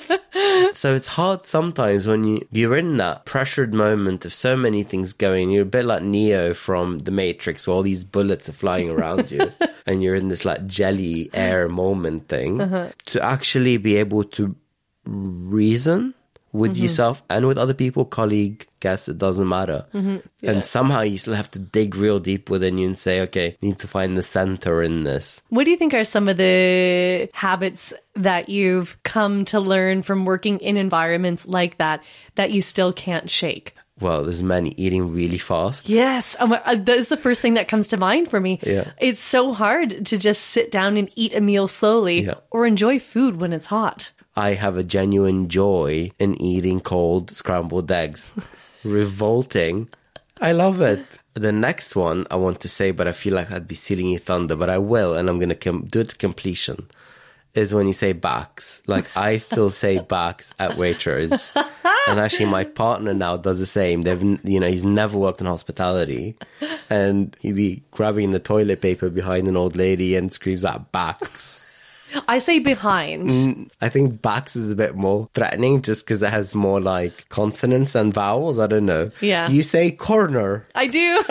So 0.71 0.93
it's 0.93 1.07
hard 1.07 1.45
sometimes 1.45 2.05
when 2.05 2.23
you, 2.23 2.47
you're 2.51 2.77
in 2.77 2.97
that 2.97 3.25
pressured 3.25 3.73
moment 3.73 4.25
of 4.25 4.33
so 4.33 4.55
many 4.55 4.83
things 4.83 5.13
going. 5.13 5.49
You're 5.49 5.63
a 5.63 5.65
bit 5.65 5.85
like 5.85 6.03
Neo 6.03 6.53
from 6.53 6.99
The 6.99 7.11
Matrix, 7.11 7.67
where 7.67 7.75
all 7.75 7.81
these 7.81 8.03
bullets 8.03 8.49
are 8.49 8.53
flying 8.53 8.89
around 8.89 9.31
you, 9.31 9.51
and 9.85 10.03
you're 10.03 10.15
in 10.15 10.27
this 10.27 10.45
like 10.45 10.65
jelly 10.67 11.29
air 11.33 11.67
moment 11.67 12.27
thing. 12.27 12.61
Uh-huh. 12.61 12.89
To 13.05 13.23
actually 13.23 13.77
be 13.77 13.97
able 13.97 14.23
to 14.25 14.55
reason 15.05 16.13
with 16.57 16.75
yourself 16.77 17.23
and 17.29 17.47
with 17.47 17.57
other 17.57 17.73
people, 17.73 18.05
colleague, 18.05 18.65
guests, 18.79 19.07
it 19.07 19.17
doesn't 19.17 19.47
matter. 19.47 19.85
And 20.43 20.65
somehow 20.65 21.01
you 21.01 21.17
still 21.17 21.33
have 21.35 21.51
to 21.51 21.59
dig 21.59 21.95
real 21.95 22.19
deep 22.19 22.49
within 22.49 22.77
you 22.77 22.87
and 22.87 22.97
say, 22.97 23.21
okay, 23.21 23.57
need 23.61 23.79
to 23.79 23.87
find 23.87 24.17
the 24.17 24.23
center 24.23 24.81
in 24.83 25.03
this. 25.03 25.41
What 25.49 25.65
do 25.65 25.71
you 25.71 25.77
think 25.77 25.93
are 25.93 26.03
some 26.03 26.27
of 26.27 26.37
the 26.37 27.29
habits 27.33 27.93
that 28.15 28.49
you've 28.49 28.97
come 29.03 29.45
to 29.45 29.59
learn 29.59 30.01
from 30.03 30.25
working 30.25 30.59
in 30.59 30.77
environments 30.77 31.47
like 31.47 31.77
that 31.77 32.03
that 32.35 32.51
you 32.51 32.61
still 32.61 32.91
can't 32.93 33.29
shake? 33.29 33.73
Well, 33.99 34.23
there's 34.23 34.43
many 34.43 34.75
eating 34.77 35.11
really 35.11 35.39
fast. 35.39 35.89
Yes, 35.89 36.35
um, 36.39 36.53
uh, 36.53 36.75
that 36.75 36.87
is 36.97 37.07
the 37.07 37.17
first 37.17 37.41
thing 37.41 37.55
that 37.55 37.67
comes 37.67 37.87
to 37.87 37.97
mind 37.97 38.29
for 38.29 38.39
me. 38.39 38.59
Yeah. 38.61 38.91
It's 38.99 39.19
so 39.19 39.53
hard 39.53 40.05
to 40.05 40.19
just 40.19 40.43
sit 40.43 40.69
down 40.69 40.97
and 40.97 41.09
eat 41.15 41.33
a 41.33 41.41
meal 41.41 41.67
slowly 41.67 42.21
Yeah. 42.25 42.35
or 42.51 42.67
enjoy 42.67 42.99
food 42.99 43.41
when 43.41 43.53
it's 43.53 43.65
hot. 43.65 44.11
I 44.37 44.53
have 44.53 44.77
a 44.77 44.83
genuine 44.83 45.49
joy 45.49 46.11
in 46.19 46.39
eating 46.39 46.79
cold 46.79 47.35
scrambled 47.35 47.91
eggs. 47.91 48.31
Revolting. 48.83 49.89
I 50.39 50.51
love 50.51 50.79
it. 50.79 51.03
The 51.33 51.51
next 51.51 51.95
one 51.95 52.27
I 52.29 52.35
want 52.35 52.59
to 52.59 52.69
say, 52.69 52.91
but 52.91 53.07
I 53.07 53.13
feel 53.13 53.33
like 53.33 53.51
I'd 53.51 53.67
be 53.67 53.73
stealing 53.73 54.09
your 54.09 54.19
thunder, 54.19 54.55
but 54.55 54.69
I 54.69 54.77
will, 54.77 55.15
and 55.15 55.27
I'm 55.27 55.39
going 55.39 55.49
to 55.49 55.55
com- 55.55 55.85
do 55.85 56.01
it 56.01 56.11
to 56.11 56.17
completion. 56.17 56.87
Is 57.55 57.73
when 57.73 57.87
you 57.87 57.93
say 57.93 58.13
backs. 58.13 58.83
Like 58.85 59.05
I 59.17 59.39
still 59.39 59.71
say 59.71 59.97
backs 59.97 60.53
at 60.59 60.77
waitress, 60.77 61.51
and 62.07 62.19
actually 62.19 62.45
my 62.45 62.63
partner 62.63 63.15
now 63.15 63.37
does 63.37 63.57
the 63.57 63.65
same. 63.65 64.01
They've, 64.01 64.21
you 64.43 64.59
know, 64.59 64.67
he's 64.67 64.85
never 64.85 65.17
worked 65.17 65.41
in 65.41 65.47
hospitality, 65.47 66.37
and 66.91 67.35
he'd 67.41 67.55
be 67.55 67.81
grabbing 67.89 68.29
the 68.29 68.39
toilet 68.39 68.81
paper 68.81 69.09
behind 69.09 69.47
an 69.47 69.57
old 69.57 69.75
lady 69.75 70.15
and 70.15 70.31
screams 70.31 70.63
out 70.63 70.91
backs. 70.91 71.63
I 72.27 72.39
say 72.39 72.59
behind. 72.59 73.29
Mm, 73.29 73.69
I 73.81 73.89
think 73.89 74.21
backs 74.21 74.55
is 74.55 74.71
a 74.71 74.75
bit 74.75 74.95
more 74.95 75.29
threatening 75.33 75.81
just 75.81 76.05
because 76.05 76.21
it 76.21 76.29
has 76.29 76.55
more 76.55 76.79
like 76.79 77.27
consonants 77.29 77.95
and 77.95 78.13
vowels. 78.13 78.59
I 78.59 78.67
don't 78.67 78.85
know. 78.85 79.11
Yeah. 79.21 79.49
You 79.49 79.63
say 79.63 79.91
corner. 79.91 80.65
I 80.73 80.87
do. 80.87 81.23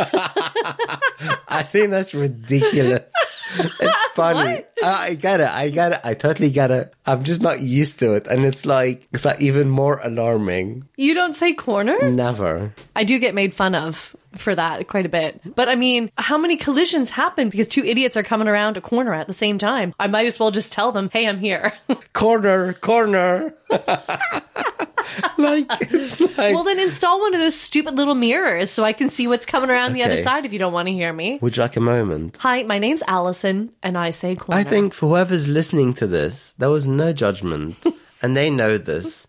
I 1.49 1.63
think 1.63 1.91
that's 1.91 2.15
ridiculous. 2.15 3.13
it's 3.59 3.96
funny. 4.17 4.65
I, 4.83 5.09
I 5.11 5.15
get 5.15 5.41
it. 5.41 5.49
I 5.49 5.71
get 5.71 5.93
it. 5.93 6.01
I 6.03 6.15
totally 6.15 6.51
get 6.51 6.71
it. 6.71 6.93
I'm 7.07 7.23
just 7.23 7.41
not 7.43 7.61
used 7.61 8.01
to 8.01 8.15
it. 8.15 8.27
And 8.27 8.45
it's 8.45 8.67
like, 8.67 9.07
it's 9.13 9.25
like 9.25 9.41
even 9.41 9.69
more 9.69 10.01
alarming. 10.03 10.89
You 10.97 11.15
don't 11.15 11.35
say 11.35 11.53
corner? 11.53 12.11
Never. 12.11 12.75
I 12.95 13.05
do 13.05 13.19
get 13.19 13.35
made 13.35 13.55
fun 13.55 13.75
of 13.75 14.17
for 14.35 14.55
that 14.55 14.87
quite 14.89 15.07
a 15.07 15.09
bit. 15.09 15.41
But 15.55 15.69
I 15.69 15.77
mean, 15.77 16.11
how 16.19 16.39
many 16.39 16.57
collisions 16.57 17.11
happen 17.11 17.49
because 17.49 17.69
two 17.69 17.85
idiots 17.85 18.17
are 18.17 18.23
coming 18.23 18.49
around 18.49 18.77
a 18.77 18.81
corner 18.81 19.15
at 19.15 19.27
the 19.27 19.33
same 19.33 19.59
time? 19.59 19.95
I 19.99 20.07
might 20.09 20.27
as 20.27 20.39
well 20.39 20.51
just 20.51 20.73
tell 20.73 20.93
them, 20.93 21.11
hey, 21.13 21.27
I'm 21.27 21.39
here. 21.39 21.73
Corner, 22.13 22.73
corner. 22.75 23.53
like, 25.39 25.67
it's 25.93 26.21
like. 26.21 26.55
well, 26.55 26.65
then 26.65 26.79
install 26.79 27.21
one 27.21 27.35
of 27.35 27.41
those 27.41 27.55
stupid 27.59 27.97
little 27.97 28.15
mirrors 28.15 28.71
so 28.71 28.85
I 28.85 28.93
can 28.93 29.11
see 29.11 29.27
what's 29.27 29.47
coming 29.47 29.71
around 29.71 29.93
the 29.93 30.03
other 30.03 30.15
Okay. 30.15 30.23
side 30.23 30.45
if 30.45 30.53
you 30.53 30.59
don't 30.59 30.73
want 30.73 30.89
to 30.89 30.93
hear 30.93 31.13
me. 31.13 31.39
would 31.43 31.57
you 31.57 31.63
like 31.63 31.77
a 31.77 31.81
moment? 31.81 32.37
Hi, 32.41 32.63
my 32.65 32.79
name's 32.79 33.03
Allison, 33.07 33.71
and 33.83 33.97
I 33.99 34.11
say 34.11 34.37
corner. 34.37 34.61
I 34.61 34.65
think 34.65 34.95
for 34.95 35.09
whoever's 35.09 35.49
listening 35.49 35.95
to 35.95 36.07
this, 36.07 36.53
there 36.59 36.71
was 36.71 36.87
no 36.87 37.13
judgment. 37.13 37.77
and 38.23 38.37
they 38.37 38.51
know 38.51 38.79
this. 38.79 39.27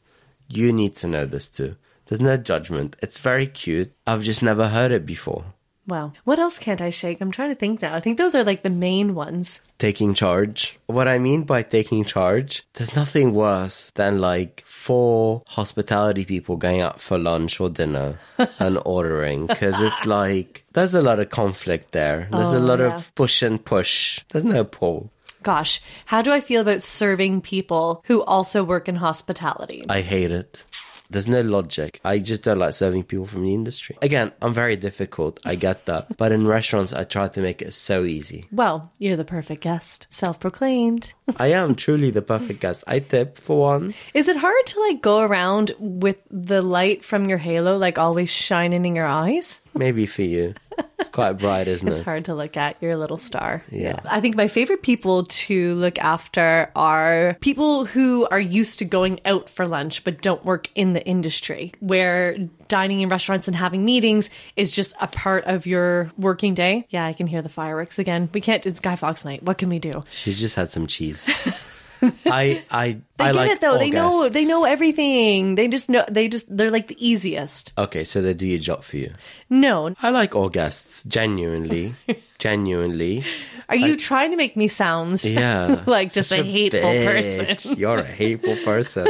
You 0.48 0.72
need 0.72 0.96
to 0.98 1.08
know 1.08 1.26
this 1.26 1.50
too. 1.50 1.76
There's 2.06 2.22
no 2.22 2.38
judgment. 2.38 2.96
It's 3.02 3.20
very 3.20 3.48
cute. 3.48 3.92
I've 4.06 4.24
just 4.24 4.42
never 4.42 4.70
heard 4.70 4.92
it 4.92 5.06
before. 5.06 5.44
Well, 5.88 6.14
what 6.26 6.38
else 6.40 6.60
can't 6.60 6.82
I 6.82 6.90
shake? 6.90 7.22
I'm 7.22 7.32
trying 7.32 7.50
to 7.50 7.56
think 7.56 7.82
now. 7.82 7.96
I 7.96 8.02
think 8.02 8.18
those 8.18 8.36
are 8.36 8.44
like 8.44 8.62
the 8.64 8.70
main 8.70 9.16
ones. 9.16 9.62
Taking 9.80 10.14
charge. 10.14 10.78
What 10.88 11.08
I 11.08 11.18
mean 11.18 11.44
by 11.44 11.64
taking 11.64 12.04
charge, 12.04 12.64
there's 12.74 12.96
nothing 12.96 13.34
worse 13.34 13.92
than 13.96 14.20
like 14.20 14.64
four 14.66 15.44
hospitality 15.48 16.26
people 16.26 16.58
going 16.58 16.82
out 16.82 17.00
for 17.00 17.18
lunch 17.18 17.60
or 17.62 17.70
dinner 17.70 18.20
and 18.60 18.80
ordering 18.86 19.48
because 19.48 19.80
it's 19.80 20.06
like 20.06 20.66
there's 20.74 20.94
a 20.94 21.02
lot 21.02 21.20
of 21.20 21.30
conflict 21.30 21.92
there. 21.92 22.28
There's 22.32 22.54
a 22.54 22.58
Oh, 22.58 22.62
lot 22.62 22.80
yeah. 22.80 22.96
of 22.96 23.14
push 23.16 23.42
and 23.42 23.64
push. 23.64 24.22
There's 24.34 24.46
no 24.46 24.64
pull. 24.64 25.10
Gosh, 25.44 25.80
how 26.08 26.22
do 26.22 26.34
I 26.34 26.42
feel 26.42 26.62
about 26.62 26.82
serving 26.82 27.42
people 27.42 28.04
who 28.08 28.24
also 28.24 28.64
work 28.64 28.90
in 28.90 28.96
hospitality? 28.98 29.86
I 29.88 30.02
hate 30.02 30.32
it. 30.32 30.66
There's 31.10 31.28
no 31.28 31.42
logic. 31.42 32.00
I 32.04 32.20
just 32.20 32.44
don't 32.44 32.60
like 32.60 32.74
serving 32.74 33.04
people 33.04 33.26
from 33.26 33.44
the 33.44 33.54
industry. 33.54 33.98
Again, 34.02 34.32
I'm 34.42 34.54
very 34.54 34.76
difficult. 34.76 35.40
I 35.46 35.56
get 35.56 35.86
that. 35.86 36.08
But 36.18 36.32
in 36.32 36.48
restaurants, 36.48 36.94
I 36.94 37.04
try 37.04 37.28
to 37.28 37.42
make 37.42 37.62
it 37.62 37.74
so 37.74 38.04
easy. 38.04 38.46
well, 38.52 38.92
you're 39.00 39.18
the 39.18 39.26
perfect 39.26 39.62
guest, 39.62 40.08
self 40.10 40.40
proclaimed. 40.40 41.14
I 41.38 41.48
am 41.48 41.76
truly 41.76 42.10
the 42.12 42.22
perfect 42.22 42.60
guest. 42.62 42.84
I 42.88 43.00
tip 43.00 43.38
for 43.38 43.60
one. 43.60 43.94
Is 44.14 44.28
it 44.28 44.38
hard 44.38 44.66
to 44.68 44.80
like 44.82 45.02
go 45.02 45.20
around 45.20 45.72
with 45.80 46.18
the 46.32 46.62
light 46.62 47.04
from 47.04 47.30
your 47.30 47.38
halo 47.38 47.78
like 47.78 47.98
always 47.98 48.30
shining 48.30 48.86
in 48.86 48.96
your 48.96 49.06
eyes? 49.06 49.62
Maybe 49.74 50.06
for 50.06 50.24
you. 50.24 50.56
It's 51.00 51.10
quite 51.10 51.34
bright, 51.34 51.68
isn't 51.68 51.88
It's 51.88 51.98
it? 51.98 52.00
It's 52.02 52.06
hard 52.06 52.26
to 52.26 52.36
look 52.36 52.58
at. 52.58 52.78
You're 52.82 52.96
little 52.96 53.18
star. 53.18 53.64
Yeah. 53.72 54.00
I 54.06 54.20
think 54.20 54.36
my 54.36 54.48
favorite 54.48 54.82
people 54.82 55.24
to 55.26 55.76
look 55.76 56.00
after 56.00 56.72
are 56.76 57.38
people 57.42 57.86
who 57.86 58.28
are 58.30 58.40
used 58.40 58.80
to 58.80 58.86
going 58.86 59.20
out 59.26 59.48
for 59.48 59.68
lunch 59.68 60.04
but 60.04 60.22
don't 60.22 60.44
work 60.44 60.70
in 60.76 60.94
the 60.94 61.06
industry, 61.06 61.72
where 61.80 62.38
dining 62.68 63.02
in 63.02 63.10
restaurants 63.10 63.48
and 63.48 63.56
having 63.56 63.86
meetings 63.86 64.30
is 64.56 64.72
just 64.72 64.96
a 65.00 65.08
part 65.08 65.46
of 65.46 65.66
your 65.66 66.12
working 66.18 66.54
day. 66.54 66.86
Yeah, 66.90 67.06
I 67.06 67.14
can 67.14 67.28
hear 67.28 67.42
the 67.42 67.50
fireworks 67.50 68.00
again. 68.00 68.30
We 68.34 68.42
can't, 68.42 68.66
it's 68.66 68.80
Guy 68.80 68.96
Fawkes 68.96 69.24
night. 69.24 69.44
What 69.44 69.58
can 69.58 69.70
we 69.70 69.80
do? 69.80 70.04
She's 70.10 70.40
just 70.40 70.56
had 70.56 70.72
some 70.72 70.88
cheese. 70.88 71.30
I 72.26 72.64
I 72.72 73.00
They 73.18 73.26
I 73.26 73.32
get 73.32 73.36
like 73.36 73.52
it 73.52 73.62
though. 73.62 73.78
They 73.78 73.90
know, 73.90 74.24
guests. 74.24 74.34
they 74.34 74.46
know 74.46 74.66
everything. 74.66 75.56
They 75.56 75.68
just 75.68 75.90
know, 75.90 76.06
they 76.10 76.28
just, 76.28 76.46
they're 76.50 76.72
like 76.72 76.88
the 76.88 76.98
easiest. 77.06 77.74
Okay, 77.78 78.04
so 78.04 78.22
they 78.22 78.34
do 78.34 78.46
your 78.46 78.60
job 78.60 78.84
for 78.84 78.98
you. 78.98 79.14
No. 79.50 79.94
I 80.02 80.10
like 80.12 80.36
all 80.36 80.50
guests, 80.50 81.04
genuinely, 81.04 81.96
genuinely. 82.40 83.24
Are 83.70 83.76
you 83.76 83.98
trying 83.98 84.32
to 84.32 84.38
make 84.38 84.56
me 84.56 84.68
sound 84.68 85.24
Yeah, 85.24 85.84
like 85.88 86.12
just 86.14 86.32
a 86.32 86.44
hateful 86.44 86.80
bitch. 86.82 87.48
person? 87.48 87.78
You're 87.78 88.00
a 88.00 88.06
hateful 88.06 88.56
person. 88.64 89.08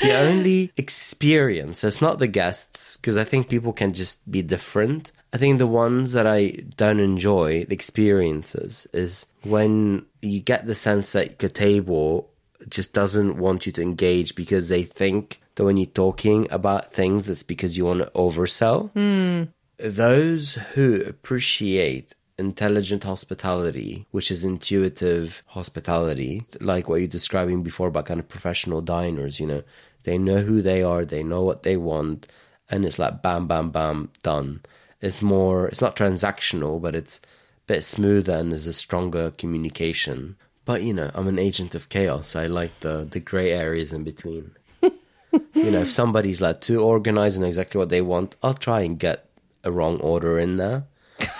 the 0.00 0.14
only 0.18 0.72
experience, 0.76 1.82
it's 1.84 2.00
not 2.00 2.18
the 2.18 2.28
guests, 2.28 2.96
because 2.96 3.16
I 3.16 3.24
think 3.24 3.48
people 3.48 3.72
can 3.72 3.92
just 3.92 4.28
be 4.30 4.42
different. 4.42 5.12
I 5.32 5.38
think 5.38 5.58
the 5.58 5.66
ones 5.66 6.12
that 6.12 6.26
I 6.26 6.64
don't 6.76 6.98
enjoy, 6.98 7.64
the 7.64 7.74
experiences, 7.74 8.86
is 8.92 9.26
when 9.42 10.06
you 10.22 10.40
get 10.40 10.66
the 10.66 10.74
sense 10.74 11.12
that 11.12 11.38
the 11.38 11.48
table 11.48 12.30
just 12.68 12.92
doesn't 12.92 13.38
want 13.38 13.64
you 13.64 13.72
to 13.72 13.82
engage 13.82 14.34
because 14.34 14.68
they 14.68 14.82
think 14.82 15.40
that 15.54 15.64
when 15.64 15.76
you're 15.76 15.86
talking 15.86 16.46
about 16.50 16.92
things, 16.92 17.28
it's 17.28 17.42
because 17.42 17.76
you 17.76 17.84
want 17.84 18.00
to 18.00 18.10
oversell. 18.14 18.90
Hmm. 18.92 19.44
Those 19.78 20.54
who 20.74 21.02
appreciate 21.02 22.14
intelligent 22.36 23.04
hospitality, 23.04 24.06
which 24.10 24.30
is 24.30 24.44
intuitive 24.44 25.42
hospitality, 25.46 26.44
like 26.60 26.88
what 26.88 26.96
you're 26.96 27.08
describing 27.08 27.62
before 27.62 27.88
about 27.88 28.06
kind 28.06 28.20
of 28.20 28.28
professional 28.28 28.80
diners, 28.80 29.38
you 29.38 29.46
know, 29.46 29.62
they 30.02 30.18
know 30.18 30.40
who 30.40 30.62
they 30.62 30.82
are, 30.82 31.04
they 31.04 31.22
know 31.22 31.42
what 31.42 31.62
they 31.62 31.76
want, 31.76 32.26
and 32.68 32.84
it's 32.84 32.98
like 32.98 33.22
bam, 33.22 33.46
bam, 33.46 33.70
bam, 33.70 34.10
done. 34.22 34.60
It's 35.00 35.22
more, 35.22 35.68
it's 35.68 35.80
not 35.80 35.96
transactional, 35.96 36.80
but 36.80 36.94
it's 36.94 37.18
a 37.18 37.20
bit 37.66 37.84
smoother 37.84 38.34
and 38.34 38.52
there's 38.52 38.66
a 38.66 38.72
stronger 38.72 39.30
communication. 39.32 40.36
But, 40.64 40.82
you 40.82 40.92
know, 40.92 41.10
I'm 41.14 41.28
an 41.28 41.38
agent 41.38 41.74
of 41.74 41.88
chaos. 41.88 42.36
I 42.36 42.46
like 42.46 42.80
the, 42.80 43.06
the 43.10 43.20
gray 43.20 43.52
areas 43.52 43.92
in 43.92 44.04
between. 44.04 44.52
you 44.82 45.70
know, 45.70 45.80
if 45.80 45.90
somebody's 45.90 46.40
like 46.40 46.60
too 46.60 46.82
organized 46.82 47.36
and 47.36 47.46
exactly 47.46 47.78
what 47.78 47.88
they 47.88 48.02
want, 48.02 48.36
I'll 48.42 48.54
try 48.54 48.80
and 48.80 48.98
get 48.98 49.26
a 49.64 49.72
wrong 49.72 49.98
order 50.00 50.38
in 50.38 50.56
there. 50.58 50.84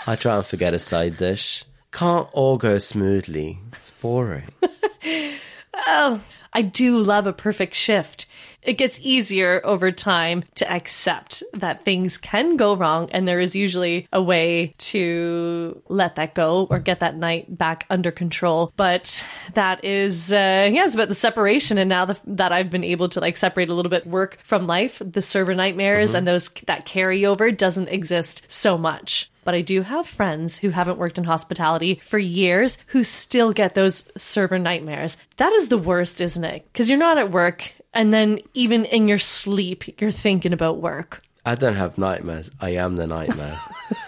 I 0.07 0.17
try 0.17 0.37
and 0.37 0.47
forget 0.47 0.75
a 0.75 0.79
side 0.79 1.17
dish. 1.17 1.65
Can't 1.93 2.29
all 2.33 2.57
go 2.57 2.79
smoothly. 2.79 3.59
It's 3.75 3.91
boring. 3.91 4.49
Oh 5.87 6.21
I 6.53 6.63
do 6.63 6.99
love 6.99 7.27
a 7.27 7.33
perfect 7.33 7.75
shift. 7.75 8.27
It 8.63 8.75
gets 8.75 9.01
easier 9.03 9.61
over 9.65 9.91
time 9.91 10.45
to 10.57 10.71
accept 10.71 11.43
that 11.55 11.85
things 11.85 12.19
can 12.19 12.57
go 12.57 12.77
wrong, 12.77 13.09
and 13.11 13.27
there 13.27 13.41
is 13.41 13.57
usually 13.57 14.07
a 14.13 14.23
way 14.23 14.75
to 14.79 15.83
let 15.89 16.17
that 16.17 16.35
go 16.35 16.67
or 16.71 16.79
get 16.79 17.01
that 17.01 17.17
night 17.17 17.57
back 17.57 17.87
under 17.89 18.11
control. 18.11 18.73
But 18.77 19.25
that 19.55 19.85
is, 19.85 20.31
uh, 20.31 20.71
yeah, 20.73 20.85
it's 20.85 20.95
about 20.95 21.09
the 21.09 21.15
separation. 21.15 21.79
And 21.79 21.89
now 21.89 22.05
the, 22.05 22.21
that 22.27 22.53
I've 22.53 22.71
been 22.71 22.85
able 22.85 23.09
to 23.11 23.21
like 23.21 23.37
separate 23.37 23.71
a 23.71 23.75
little 23.75 23.91
bit 23.91 24.07
work 24.07 24.39
from 24.43 24.67
life, 24.67 25.01
the 25.05 25.23
server 25.23 25.55
nightmares 25.55 26.15
and 26.15 26.27
those 26.27 26.49
that 26.67 26.87
carryover 26.87 27.57
doesn't 27.57 27.89
exist 27.89 28.43
so 28.49 28.77
much. 28.77 29.31
But 29.45 29.55
I 29.55 29.63
do 29.63 29.83
have 29.83 30.07
friends 30.07 30.59
who 30.59 30.71
haven't 30.71 30.99
worked 30.99 31.19
in 31.19 31.25
hospitality 31.25 32.01
for 32.03 32.19
years 32.19 32.79
who 32.89 33.03
still 33.03 33.53
get 33.53 33.75
those 33.75 34.05
server 34.17 34.59
nightmares. 34.59 35.17
That 35.39 35.53
is 35.55 35.69
the 35.69 35.79
worst, 35.79 36.21
isn't 36.21 36.45
it? 36.45 36.67
Because 36.73 36.91
you're 36.91 36.99
not 36.99 37.19
at 37.19 37.31
work, 37.31 37.73
and 37.93 38.13
then 38.13 38.41
even 38.55 38.85
in 38.85 39.09
your 39.09 39.19
sleep, 39.19 40.01
you're 40.01 40.11
thinking 40.11 40.53
about 40.53 40.81
work. 40.81 41.23
I 41.45 41.55
don't 41.55 41.75
have 41.77 41.99
nightmares. 41.99 42.51
I 42.61 42.71
am 42.71 42.97
the 42.97 43.07
nightmare. 43.07 43.59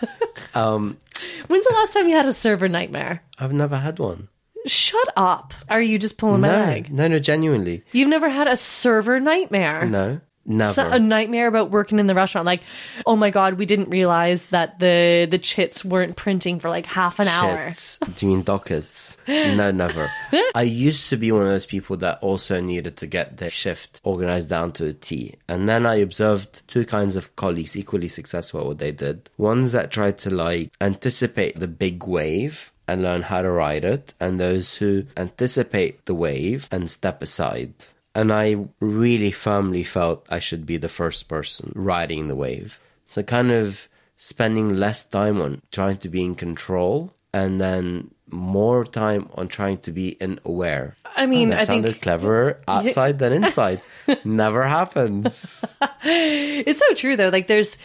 um, 0.54 0.98
When's 1.46 1.64
the 1.64 1.74
last 1.74 1.92
time 1.92 2.08
you 2.08 2.16
had 2.16 2.26
a 2.26 2.32
server 2.32 2.68
nightmare? 2.68 3.22
I've 3.38 3.52
never 3.52 3.76
had 3.76 3.98
one. 3.98 4.28
Shut 4.66 5.08
up. 5.16 5.54
Are 5.68 5.80
you 5.82 5.98
just 5.98 6.18
pulling 6.18 6.40
my 6.42 6.48
leg? 6.48 6.92
no, 6.92 7.08
no, 7.08 7.18
genuinely. 7.18 7.82
You've 7.92 8.08
never 8.08 8.28
had 8.28 8.46
a 8.46 8.56
server 8.56 9.18
nightmare? 9.18 9.86
No, 9.86 10.20
never. 10.44 10.72
So- 10.72 10.90
a 10.90 10.98
nightmare 10.98 11.46
about 11.46 11.70
working 11.70 11.98
in 11.98 12.06
the 12.06 12.14
restaurant 12.14 12.46
like 12.46 12.62
oh 13.06 13.16
my 13.16 13.30
god 13.30 13.54
we 13.54 13.66
didn't 13.66 13.90
realize 13.90 14.46
that 14.46 14.78
the 14.78 15.26
the 15.30 15.38
chits 15.38 15.84
weren't 15.84 16.16
printing 16.16 16.58
for 16.58 16.68
like 16.68 16.86
half 16.86 17.18
an 17.18 17.28
hour 17.28 17.68
Shits. 17.68 18.16
Do 18.16 18.26
you 18.26 18.32
mean 18.32 18.42
dockets? 18.42 19.16
No, 19.28 19.70
never. 19.70 20.10
I 20.54 20.62
used 20.62 21.08
to 21.10 21.16
be 21.16 21.30
one 21.32 21.42
of 21.42 21.48
those 21.48 21.66
people 21.66 21.96
that 21.98 22.18
also 22.20 22.60
needed 22.60 22.96
to 22.98 23.06
get 23.06 23.36
their 23.36 23.50
shift 23.50 24.00
organized 24.04 24.48
down 24.48 24.72
to 24.72 24.86
a 24.86 24.92
T. 24.92 25.34
And 25.48 25.68
then 25.68 25.86
I 25.86 25.96
observed 25.96 26.66
two 26.68 26.84
kinds 26.84 27.16
of 27.16 27.34
colleagues 27.36 27.76
equally 27.76 28.08
successful 28.08 28.60
at 28.60 28.66
what 28.66 28.78
they 28.78 28.92
did. 28.92 29.30
Ones 29.38 29.72
that 29.72 29.90
tried 29.90 30.18
to 30.18 30.30
like 30.30 30.70
anticipate 30.80 31.58
the 31.58 31.68
big 31.68 32.04
wave 32.06 32.72
and 32.88 33.02
learn 33.02 33.22
how 33.22 33.42
to 33.42 33.50
ride 33.50 33.84
it, 33.84 34.12
and 34.20 34.40
those 34.40 34.76
who 34.76 35.04
anticipate 35.16 36.04
the 36.06 36.14
wave 36.14 36.68
and 36.72 36.90
step 36.90 37.22
aside. 37.22 37.72
And 38.14 38.32
I 38.32 38.68
really 38.80 39.30
firmly 39.30 39.82
felt 39.84 40.26
I 40.28 40.38
should 40.38 40.66
be 40.66 40.76
the 40.76 40.88
first 40.88 41.28
person 41.28 41.72
riding 41.74 42.28
the 42.28 42.36
wave. 42.36 42.78
So 43.06 43.22
kind 43.22 43.50
of 43.50 43.88
spending 44.16 44.72
less 44.74 45.02
time 45.04 45.40
on 45.40 45.62
trying 45.72 45.96
to 45.98 46.08
be 46.08 46.22
in 46.22 46.34
control 46.34 47.12
and 47.32 47.60
then 47.60 48.10
more 48.30 48.84
time 48.84 49.28
on 49.34 49.48
trying 49.48 49.78
to 49.78 49.92
be 49.92 50.10
in 50.20 50.38
aware. 50.44 50.94
I 51.16 51.26
mean, 51.26 51.50
that 51.50 51.62
I 51.62 51.64
think- 51.64 51.84
sounded 51.86 52.02
cleverer 52.02 52.60
outside 52.68 53.18
than 53.18 53.32
inside. 53.32 53.80
Never 54.24 54.62
happens. 54.64 55.64
It's 56.04 56.78
so 56.80 56.94
true 56.94 57.16
though. 57.16 57.28
Like 57.30 57.46
there's 57.46 57.78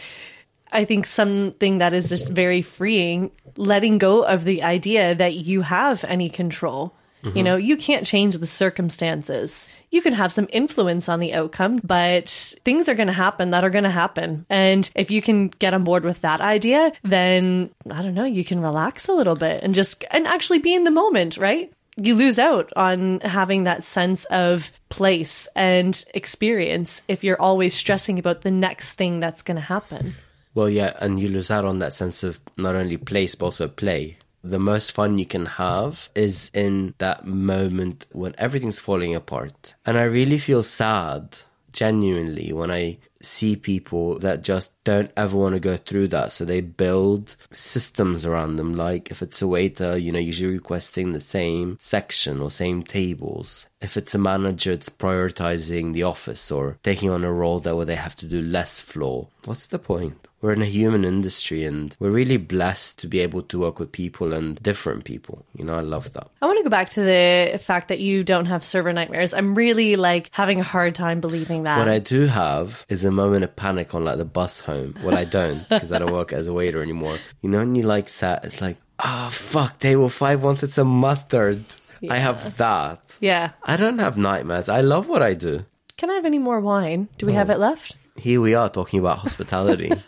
I 0.70 0.84
think 0.84 1.06
something 1.06 1.78
that 1.78 1.92
is 1.94 2.08
just 2.10 2.28
very 2.28 2.60
freeing, 2.62 3.30
letting 3.56 3.96
go 3.98 4.22
of 4.22 4.44
the 4.44 4.62
idea 4.62 5.14
that 5.14 5.34
you 5.34 5.62
have 5.62 6.04
any 6.04 6.28
control. 6.28 6.92
You 7.22 7.42
know, 7.42 7.56
you 7.56 7.76
can't 7.76 8.06
change 8.06 8.36
the 8.36 8.46
circumstances. 8.46 9.68
You 9.90 10.02
can 10.02 10.12
have 10.12 10.32
some 10.32 10.48
influence 10.52 11.08
on 11.08 11.20
the 11.20 11.34
outcome, 11.34 11.80
but 11.82 12.28
things 12.64 12.88
are 12.88 12.94
going 12.94 13.08
to 13.08 13.12
happen 13.12 13.50
that 13.50 13.64
are 13.64 13.70
going 13.70 13.84
to 13.84 13.90
happen. 13.90 14.46
And 14.48 14.88
if 14.94 15.10
you 15.10 15.20
can 15.20 15.48
get 15.48 15.74
on 15.74 15.84
board 15.84 16.04
with 16.04 16.20
that 16.20 16.40
idea, 16.40 16.92
then 17.02 17.70
I 17.90 18.02
don't 18.02 18.14
know, 18.14 18.24
you 18.24 18.44
can 18.44 18.60
relax 18.60 19.08
a 19.08 19.12
little 19.12 19.34
bit 19.34 19.62
and 19.62 19.74
just 19.74 20.04
and 20.10 20.26
actually 20.26 20.60
be 20.60 20.74
in 20.74 20.84
the 20.84 20.90
moment, 20.90 21.36
right? 21.36 21.72
You 21.96 22.14
lose 22.14 22.38
out 22.38 22.72
on 22.76 23.20
having 23.20 23.64
that 23.64 23.82
sense 23.82 24.24
of 24.26 24.70
place 24.88 25.48
and 25.56 26.04
experience 26.14 27.02
if 27.08 27.24
you're 27.24 27.40
always 27.40 27.74
stressing 27.74 28.20
about 28.20 28.42
the 28.42 28.52
next 28.52 28.92
thing 28.92 29.18
that's 29.18 29.42
going 29.42 29.56
to 29.56 29.60
happen. 29.60 30.14
Well, 30.54 30.70
yeah, 30.70 30.96
and 31.00 31.18
you 31.18 31.28
lose 31.28 31.50
out 31.50 31.64
on 31.64 31.80
that 31.80 31.92
sense 31.92 32.22
of 32.22 32.38
not 32.56 32.76
only 32.76 32.96
place 32.96 33.34
but 33.34 33.46
also 33.46 33.66
play. 33.66 34.18
The 34.42 34.58
most 34.58 34.92
fun 34.92 35.18
you 35.18 35.26
can 35.26 35.46
have 35.46 36.08
is 36.14 36.50
in 36.54 36.94
that 36.98 37.26
moment 37.26 38.06
when 38.12 38.34
everything's 38.38 38.80
falling 38.80 39.14
apart. 39.14 39.74
And 39.84 39.98
I 39.98 40.02
really 40.02 40.38
feel 40.38 40.62
sad, 40.62 41.40
genuinely, 41.72 42.52
when 42.52 42.70
I 42.70 42.98
see 43.20 43.56
people 43.56 44.18
that 44.20 44.42
just 44.42 44.72
don't 44.84 45.10
ever 45.16 45.36
want 45.36 45.54
to 45.54 45.60
go 45.60 45.76
through 45.76 46.08
that. 46.08 46.32
So 46.32 46.44
they 46.44 46.60
build 46.60 47.36
systems 47.50 48.24
around 48.24 48.56
them. 48.56 48.74
Like 48.74 49.10
if 49.10 49.22
it's 49.22 49.42
a 49.42 49.48
waiter, 49.48 49.96
you 49.96 50.12
know, 50.12 50.18
usually 50.18 50.52
requesting 50.52 51.12
the 51.12 51.20
same 51.20 51.76
section 51.80 52.40
or 52.40 52.50
same 52.50 52.82
tables. 52.82 53.66
If 53.80 53.96
it's 53.96 54.14
a 54.14 54.18
manager, 54.18 54.72
it's 54.72 54.88
prioritizing 54.88 55.92
the 55.92 56.04
office 56.04 56.50
or 56.50 56.78
taking 56.82 57.10
on 57.10 57.24
a 57.24 57.32
role 57.32 57.60
that 57.60 57.76
where 57.76 57.86
they 57.86 57.96
have 57.96 58.16
to 58.16 58.26
do 58.26 58.40
less 58.40 58.80
floor. 58.80 59.28
What's 59.44 59.66
the 59.66 59.78
point? 59.78 60.27
We're 60.40 60.52
in 60.52 60.62
a 60.62 60.66
human 60.66 61.04
industry 61.04 61.64
and 61.64 61.96
we're 61.98 62.10
really 62.10 62.36
blessed 62.36 62.98
to 63.00 63.08
be 63.08 63.18
able 63.20 63.42
to 63.42 63.60
work 63.60 63.80
with 63.80 63.90
people 63.90 64.32
and 64.32 64.60
different 64.62 65.04
people. 65.04 65.44
You 65.56 65.64
know, 65.64 65.74
I 65.74 65.80
love 65.80 66.12
that. 66.12 66.28
I 66.40 66.46
want 66.46 66.58
to 66.58 66.64
go 66.64 66.70
back 66.70 66.90
to 66.90 67.02
the 67.02 67.58
fact 67.58 67.88
that 67.88 67.98
you 67.98 68.22
don't 68.22 68.46
have 68.46 68.62
server 68.62 68.92
nightmares. 68.92 69.34
I'm 69.34 69.56
really 69.56 69.96
like 69.96 70.28
having 70.32 70.60
a 70.60 70.64
hard 70.64 70.94
time 70.94 71.20
believing 71.20 71.64
that. 71.64 71.78
What 71.78 71.88
I 71.88 71.98
do 71.98 72.26
have 72.26 72.86
is 72.88 73.04
a 73.04 73.10
moment 73.10 73.42
of 73.42 73.56
panic 73.56 73.96
on 73.96 74.04
like 74.04 74.18
the 74.18 74.24
bus 74.24 74.60
home. 74.60 74.94
Well, 75.02 75.16
I 75.16 75.24
don't 75.24 75.68
because 75.68 75.90
I 75.90 75.98
don't 75.98 76.12
work 76.12 76.32
as 76.32 76.46
a 76.46 76.52
waiter 76.52 76.82
anymore. 76.82 77.18
You 77.42 77.50
know, 77.50 77.58
when 77.58 77.74
you 77.74 77.82
like 77.82 78.08
sat, 78.08 78.44
it's 78.44 78.60
like, 78.60 78.76
oh 79.04 79.30
fuck, 79.32 79.80
table 79.80 80.08
five 80.08 80.42
wanted 80.44 80.70
some 80.70 80.88
mustard. 80.88 81.64
I 82.08 82.18
have 82.18 82.56
that. 82.58 83.18
yeah. 83.20 83.50
I 83.64 83.76
don't 83.76 83.98
have 83.98 84.16
nightmares. 84.16 84.68
I 84.68 84.82
love 84.82 85.08
what 85.08 85.20
I 85.20 85.34
do. 85.34 85.64
Can 85.96 86.10
I 86.10 86.14
have 86.14 86.24
any 86.24 86.38
more 86.38 86.60
wine? 86.60 87.08
Do 87.18 87.26
we 87.26 87.32
have 87.32 87.50
oh. 87.50 87.54
it 87.54 87.58
left? 87.58 87.96
Here 88.16 88.40
we 88.40 88.54
are 88.54 88.68
talking 88.68 89.00
about 89.00 89.18
hospitality. 89.18 89.90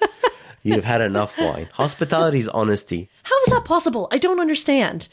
You've 0.63 0.85
had 0.85 1.01
enough 1.01 1.39
wine. 1.39 1.69
Hospitality 1.73 2.39
is 2.39 2.49
honesty. 2.49 3.09
How 3.23 3.37
is 3.43 3.49
that 3.49 3.65
possible? 3.65 4.09
I 4.11 4.19
don't 4.19 4.41
understand. 4.41 5.09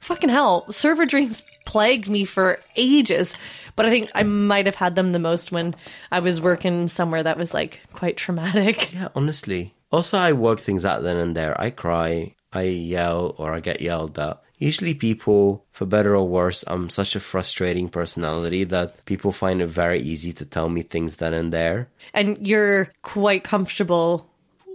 Fucking 0.00 0.30
hell. 0.30 0.70
Server 0.70 1.06
drinks 1.06 1.42
plagued 1.64 2.08
me 2.08 2.24
for 2.24 2.58
ages. 2.76 3.38
But 3.76 3.86
I 3.86 3.90
think 3.90 4.10
I 4.14 4.22
might 4.22 4.66
have 4.66 4.74
had 4.74 4.94
them 4.96 5.12
the 5.12 5.18
most 5.18 5.52
when 5.52 5.74
I 6.10 6.20
was 6.20 6.40
working 6.40 6.88
somewhere 6.88 7.22
that 7.22 7.38
was 7.38 7.54
like 7.54 7.80
quite 7.92 8.16
traumatic. 8.16 8.92
Yeah, 8.92 9.08
honestly. 9.14 9.74
Also, 9.90 10.18
I 10.18 10.32
work 10.32 10.60
things 10.60 10.84
out 10.84 11.02
then 11.02 11.16
and 11.16 11.36
there. 11.36 11.58
I 11.60 11.70
cry, 11.70 12.34
I 12.52 12.62
yell, 12.62 13.34
or 13.38 13.54
I 13.54 13.60
get 13.60 13.80
yelled 13.80 14.18
at. 14.18 14.42
Usually, 14.58 14.94
people, 14.94 15.64
for 15.70 15.86
better 15.86 16.14
or 16.14 16.28
worse, 16.28 16.62
I'm 16.66 16.88
such 16.88 17.16
a 17.16 17.20
frustrating 17.20 17.88
personality 17.88 18.64
that 18.64 19.04
people 19.06 19.32
find 19.32 19.60
it 19.60 19.66
very 19.66 20.00
easy 20.00 20.32
to 20.34 20.44
tell 20.44 20.68
me 20.68 20.82
things 20.82 21.16
then 21.16 21.34
and 21.34 21.52
there. 21.52 21.88
And 22.14 22.46
you're 22.46 22.92
quite 23.02 23.44
comfortable 23.44 24.30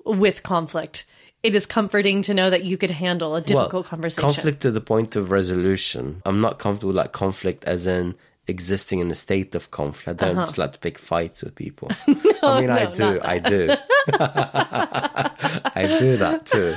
with 0.08 0.43
conflict. 0.43 1.06
It 1.43 1.54
is 1.56 1.65
comforting 1.65 2.22
to 2.24 2.34
know 2.34 2.50
that 2.50 2.63
you 2.65 2.78
could 2.78 2.91
handle 2.91 3.36
a 3.36 3.41
difficult 3.41 3.86
conversation. 3.88 4.24
Conflict 4.24 4.60
to 4.62 4.72
the 4.72 4.82
point 4.82 5.15
of 5.15 5.30
resolution. 5.32 6.22
I'm 6.26 6.41
not 6.41 6.58
comfortable 6.60 6.89
with 6.89 6.98
like 6.98 7.12
conflict 7.12 7.63
as 7.65 7.86
in 7.86 8.15
existing 8.48 9.00
in 9.00 9.12
a 9.12 9.15
state 9.15 9.54
of 9.56 9.70
conflict. 9.72 10.24
I 10.24 10.28
don't 10.34 10.38
just 10.38 10.58
like 10.58 10.72
to 10.74 10.80
pick 10.80 10.98
fights 10.98 11.43
with 11.43 11.54
people. 11.54 11.89
I 12.08 12.60
mean, 12.60 12.70
I 12.70 12.86
Uh-huh. 12.86 12.93
do, 12.93 13.20
I 13.24 13.39
do. 13.39 13.76
I 14.74 15.98
do 16.00 16.17
that 16.17 16.46
too. 16.46 16.76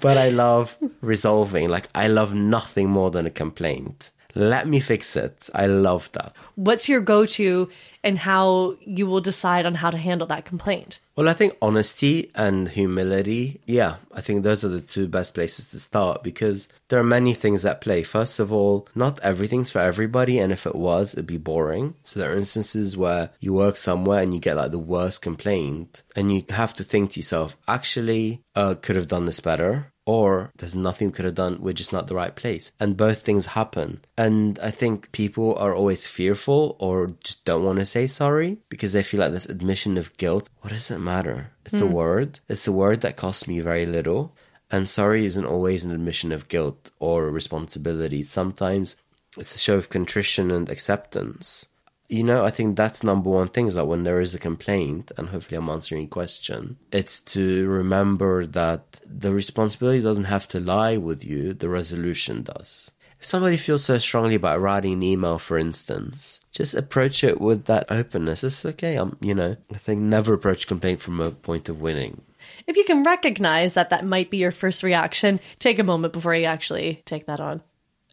But 0.00 0.18
I 0.18 0.30
love 0.30 0.76
resolving. 1.00 1.68
Like, 1.68 1.88
I 1.94 2.08
love 2.08 2.34
nothing 2.34 2.88
more 2.90 3.10
than 3.10 3.26
a 3.26 3.30
complaint. 3.30 4.12
Let 4.34 4.66
me 4.66 4.80
fix 4.80 5.16
it. 5.16 5.48
I 5.54 5.66
love 5.66 6.10
that. 6.12 6.34
What's 6.56 6.88
your 6.88 7.00
go 7.00 7.26
to 7.26 7.70
and 8.02 8.18
how 8.18 8.76
you 8.80 9.06
will 9.06 9.20
decide 9.20 9.64
on 9.64 9.76
how 9.76 9.90
to 9.90 9.96
handle 9.96 10.26
that 10.26 10.44
complaint? 10.44 10.98
Well, 11.16 11.28
I 11.28 11.32
think 11.32 11.56
honesty 11.62 12.32
and 12.34 12.68
humility, 12.68 13.60
yeah, 13.66 13.96
I 14.12 14.20
think 14.20 14.42
those 14.42 14.64
are 14.64 14.68
the 14.68 14.80
two 14.80 15.06
best 15.06 15.34
places 15.34 15.70
to 15.70 15.78
start 15.78 16.24
because 16.24 16.68
there 16.88 16.98
are 16.98 17.04
many 17.04 17.34
things 17.34 17.64
at 17.64 17.80
play. 17.80 18.02
First 18.02 18.40
of 18.40 18.52
all, 18.52 18.88
not 18.96 19.20
everything's 19.20 19.70
for 19.70 19.78
everybody, 19.78 20.38
and 20.38 20.52
if 20.52 20.66
it 20.66 20.74
was, 20.74 21.14
it'd 21.14 21.26
be 21.26 21.38
boring. 21.38 21.94
So 22.02 22.18
there 22.18 22.32
are 22.32 22.36
instances 22.36 22.96
where 22.96 23.30
you 23.38 23.54
work 23.54 23.76
somewhere 23.76 24.22
and 24.22 24.34
you 24.34 24.40
get 24.40 24.56
like 24.56 24.72
the 24.72 24.78
worst 24.80 25.22
complaint, 25.22 26.02
and 26.16 26.34
you 26.34 26.44
have 26.48 26.74
to 26.74 26.84
think 26.84 27.12
to 27.12 27.20
yourself, 27.20 27.56
actually, 27.68 28.42
uh, 28.56 28.74
could 28.74 28.96
have 28.96 29.08
done 29.08 29.26
this 29.26 29.40
better. 29.40 29.92
Or 30.06 30.52
there's 30.58 30.74
nothing 30.74 31.08
we 31.08 31.12
could 31.12 31.24
have 31.24 31.34
done, 31.34 31.60
we're 31.60 31.72
just 31.72 31.92
not 31.92 32.08
the 32.08 32.14
right 32.14 32.34
place. 32.34 32.72
And 32.78 32.96
both 32.96 33.22
things 33.22 33.46
happen. 33.46 34.04
And 34.18 34.58
I 34.58 34.70
think 34.70 35.12
people 35.12 35.54
are 35.56 35.74
always 35.74 36.06
fearful 36.06 36.76
or 36.78 37.14
just 37.24 37.44
don't 37.44 37.64
want 37.64 37.78
to 37.78 37.86
say 37.86 38.06
sorry 38.06 38.58
because 38.68 38.92
they 38.92 39.02
feel 39.02 39.20
like 39.20 39.32
this 39.32 39.46
admission 39.46 39.96
of 39.96 40.14
guilt. 40.18 40.50
What 40.60 40.72
does 40.72 40.90
it 40.90 40.98
matter? 40.98 41.52
It's 41.64 41.80
a 41.80 41.86
hmm. 41.86 41.92
word. 41.92 42.40
It's 42.48 42.68
a 42.68 42.72
word 42.72 43.00
that 43.00 43.16
costs 43.16 43.48
me 43.48 43.60
very 43.60 43.86
little. 43.86 44.36
And 44.70 44.88
sorry 44.88 45.24
isn't 45.24 45.46
always 45.46 45.84
an 45.84 45.92
admission 45.92 46.32
of 46.32 46.48
guilt 46.48 46.90
or 46.98 47.30
responsibility. 47.30 48.22
Sometimes 48.22 48.96
it's 49.36 49.54
a 49.54 49.58
show 49.58 49.76
of 49.76 49.88
contrition 49.88 50.50
and 50.50 50.68
acceptance. 50.68 51.66
You 52.08 52.22
know, 52.22 52.44
I 52.44 52.50
think 52.50 52.76
that's 52.76 53.02
number 53.02 53.30
one 53.30 53.48
thing 53.48 53.66
is 53.66 53.74
that 53.74 53.86
when 53.86 54.04
there 54.04 54.20
is 54.20 54.34
a 54.34 54.38
complaint, 54.38 55.10
and 55.16 55.30
hopefully 55.30 55.56
I'm 55.56 55.70
answering 55.70 56.04
a 56.04 56.08
question, 56.08 56.76
it's 56.92 57.20
to 57.22 57.66
remember 57.66 58.44
that 58.46 59.00
the 59.06 59.32
responsibility 59.32 60.02
doesn't 60.02 60.24
have 60.24 60.46
to 60.48 60.60
lie 60.60 60.98
with 60.98 61.24
you, 61.24 61.54
the 61.54 61.70
resolution 61.70 62.42
does. 62.42 62.92
If 63.18 63.28
somebody 63.28 63.56
feels 63.56 63.84
so 63.84 63.96
strongly 63.96 64.34
about 64.34 64.60
writing 64.60 64.92
an 64.92 65.02
email, 65.02 65.38
for 65.38 65.56
instance, 65.56 66.42
just 66.52 66.74
approach 66.74 67.24
it 67.24 67.40
with 67.40 67.64
that 67.64 67.90
openness. 67.90 68.44
It's 68.44 68.66
okay. 68.66 68.96
I'm, 68.96 69.16
you 69.22 69.34
know, 69.34 69.56
I 69.72 69.78
think 69.78 70.02
never 70.02 70.34
approach 70.34 70.66
complaint 70.66 71.00
from 71.00 71.20
a 71.20 71.30
point 71.30 71.70
of 71.70 71.80
winning. 71.80 72.20
If 72.66 72.76
you 72.76 72.84
can 72.84 73.02
recognize 73.02 73.72
that 73.74 73.88
that 73.88 74.04
might 74.04 74.30
be 74.30 74.36
your 74.36 74.52
first 74.52 74.82
reaction, 74.82 75.40
take 75.58 75.78
a 75.78 75.84
moment 75.84 76.12
before 76.12 76.34
you 76.34 76.44
actually 76.44 77.02
take 77.06 77.24
that 77.24 77.40
on. 77.40 77.62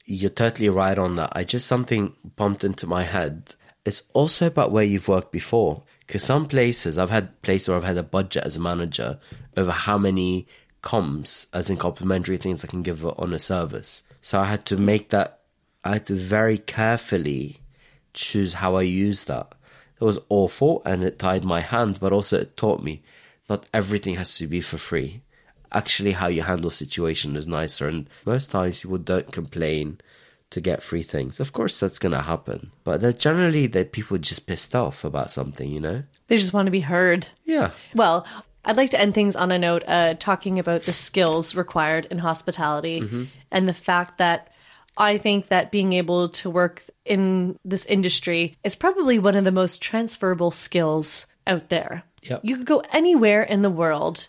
You're 0.06 0.30
totally 0.30 0.69
right 0.69 0.97
on 0.97 1.15
that. 1.17 1.34
I 1.36 1.43
just 1.43 1.67
something 1.67 2.15
bumped 2.38 2.63
into 2.63 2.88
my 2.88 3.04
head. 3.04 3.56
It's 3.86 4.04
also 4.13 4.48
about 4.48 4.72
where 4.72 4.84
you've 4.84 5.08
worked 5.08 5.32
before. 5.32 5.84
Because 6.06 6.24
some 6.24 6.46
places, 6.46 6.98
I've 6.98 7.10
had 7.10 7.41
places 7.41 7.70
where 7.70 7.78
I've 7.78 7.84
had 7.84 7.98
a 7.98 8.04
budget 8.04 8.44
as 8.44 8.58
a 8.58 8.60
manager 8.60 9.20
over 9.56 9.72
how 9.72 9.98
many 9.98 10.48
comms, 10.84 11.46
as 11.54 11.70
in 11.70 11.78
complimentary 11.78 12.38
things 12.38 12.63
I 12.63 12.67
can 12.67 12.82
give 12.82 13.06
on 13.06 13.34
a 13.34 13.39
service. 13.39 14.04
So 14.22 14.39
I 14.39 14.46
had 14.46 14.65
to 14.67 14.78
make 14.78 15.10
that, 15.10 15.39
I 15.84 15.94
had 15.94 16.06
to 16.08 16.15
very 16.15 16.58
carefully 16.58 17.62
choose 18.13 18.54
how 18.54 18.76
I 18.76 18.82
use 18.82 19.24
that. 19.26 19.54
It 20.00 20.04
was 20.04 20.20
awful 20.30 20.82
and 20.86 21.04
it 21.04 21.20
tied 21.20 21.44
my 21.44 21.62
hands, 21.62 22.00
but 22.00 22.12
also 22.12 22.39
it 22.39 22.58
taught 22.58 22.84
me 22.84 23.04
not 23.50 23.65
everything 23.74 24.15
has 24.15 24.38
to 24.38 24.48
be 24.48 24.62
for 24.62 24.78
free. 24.78 25.22
Actually, 25.74 26.13
how 26.13 26.28
you 26.28 26.41
handle 26.41 26.70
situation 26.70 27.36
is 27.36 27.48
nicer, 27.48 27.88
and 27.88 28.10
most 28.26 28.50
times 28.50 28.82
people 28.82 28.98
don't 28.98 29.32
complain 29.32 30.02
to 30.52 30.62
get 30.62 30.84
free 30.84 31.04
things. 31.04 31.40
Of 31.40 31.54
course, 31.54 31.80
that's 31.80 32.00
gonna 32.00 32.22
happen, 32.22 32.72
but 32.84 33.02
they're 33.02 33.14
generally 33.14 33.68
that 33.68 33.92
people 33.92 34.18
just 34.18 34.46
pissed 34.46 34.76
off 34.76 35.04
about 35.04 35.32
something, 35.32 35.70
you 35.70 35.80
know? 35.80 36.04
They 36.28 36.38
just 36.38 36.54
want 36.54 36.68
to 36.68 36.72
be 36.72 36.82
heard. 36.82 37.28
Yeah. 37.46 37.72
Well, 37.96 38.26
I'd 38.64 38.78
like 38.78 38.92
to 38.92 39.00
end 39.00 39.16
things 39.16 39.36
on 39.36 39.52
a 39.52 39.58
note 39.58 39.84
uh, 39.88 40.14
talking 40.14 40.60
about 40.60 40.84
the 40.84 40.94
skills 40.94 41.56
required 41.56 42.06
in 42.12 42.20
hospitality 42.20 43.28
and 43.50 43.68
the 43.68 43.74
fact 43.74 44.20
that 44.20 44.52
I 44.98 45.18
think 45.18 45.48
that 45.48 45.72
being 45.72 45.94
able 45.94 46.30
to 46.30 46.50
work 46.50 46.84
in 47.06 47.58
this 47.66 47.86
industry 47.86 48.58
is 48.64 48.76
probably 48.76 49.18
one 49.20 49.36
of 49.36 49.46
the 49.46 49.52
most 49.52 49.82
transferable 49.82 50.52
skills 50.52 51.26
out 51.48 51.70
there. 51.70 52.04
Yep. 52.24 52.42
You 52.44 52.58
could 52.58 52.68
go 52.68 52.84
anywhere 52.94 53.42
in 53.42 53.64
the 53.64 53.70
world 53.70 54.28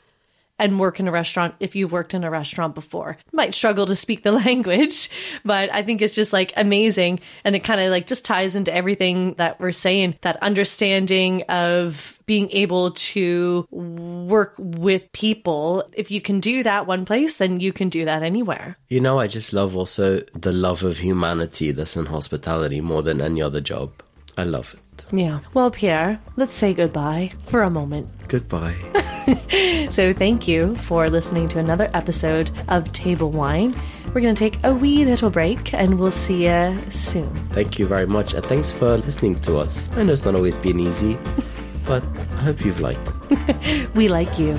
and 0.63 0.79
work 0.79 1.01
in 1.01 1.09
a 1.09 1.13
restaurant 1.13 1.57
if 1.59 1.75
you've 1.75 1.91
worked 1.91 2.15
in 2.15 2.23
a 2.23 2.31
restaurant 2.31 2.77
before. 2.77 3.19
Might 3.33 3.53
struggle 3.53 3.85
to 3.87 3.97
speak 3.97 4.23
the 4.23 4.33
language, 4.47 5.11
but 5.45 5.73
I 5.73 5.83
think 5.83 6.01
it's 6.01 6.15
just 6.15 6.33
like 6.33 6.53
amazing 6.57 7.19
and 7.43 7.57
it 7.57 7.65
kind 7.65 7.81
of 7.81 7.91
like 7.91 8.07
just 8.07 8.25
ties 8.25 8.55
into 8.55 8.73
everything 8.73 9.35
that 9.35 9.59
we're 9.59 9.73
saying 9.73 10.17
that 10.21 10.41
understanding 10.41 11.43
of 11.49 12.19
being 12.27 12.49
able 12.53 12.93
to 12.93 13.67
work 13.73 14.55
with 14.57 15.11
people. 15.11 15.85
If 15.95 16.13
you 16.13 16.21
can 16.21 16.39
do 16.39 16.63
that 16.63 16.87
one 16.87 17.05
place, 17.05 17.39
then 17.39 17.59
you 17.59 17.73
can 17.73 17.89
do 17.89 18.05
that 18.05 18.23
anywhere. 18.23 18.77
You 18.89 19.01
know, 19.01 19.19
I 19.19 19.27
just 19.27 19.53
love 19.53 19.77
also 19.77 20.21
the 20.33 20.53
love 20.53 20.85
of 20.85 20.99
humanity 20.99 21.73
that's 21.73 21.97
in 21.97 22.07
hospitality 22.07 22.81
more 22.81 23.03
than 23.03 23.21
any 23.21 23.43
other 23.43 23.61
job. 23.61 23.93
I 24.39 24.45
love 24.45 24.75
it. 24.75 24.82
Yeah. 25.13 25.41
Well, 25.55 25.71
Pierre, 25.71 26.21
let's 26.37 26.55
say 26.55 26.73
goodbye 26.75 27.33
for 27.47 27.63
a 27.63 27.71
moment. 27.71 28.09
Goodbye. 28.29 28.77
So 29.91 30.15
thank 30.15 30.49
you 30.49 30.75
for 30.77 31.11
listening 31.11 31.49
to 31.49 31.59
another 31.59 31.91
episode 31.93 32.51
of 32.69 32.91
Table 32.93 33.31
Whine. 33.31 33.75
We're 34.07 34.23
going 34.23 34.35
to 34.35 34.39
take 34.39 34.59
a 34.65 34.73
wee 34.73 35.05
little 35.05 35.29
break 35.29 35.75
and 35.75 35.99
we'll 35.99 36.11
see 36.11 36.47
you 36.47 36.79
soon. 36.91 37.29
Thank 37.51 37.79
you 37.79 37.87
very 37.87 38.07
much, 38.07 38.33
and 38.33 38.45
thanks 38.45 38.73
for 38.73 38.97
listening 38.97 39.39
to 39.43 39.59
us. 39.59 39.91
I 39.93 40.03
know 40.03 40.15
it's 40.15 40.25
not 40.25 40.35
always 40.35 40.57
been 40.57 40.81
easy, 40.81 41.19
but 41.85 42.03
I 42.33 42.43
hope 42.43 42.65
you've 42.65 42.81
liked 42.81 43.07
it. 43.31 43.95
We 43.95 44.09
like 44.09 44.39
you. 44.39 44.59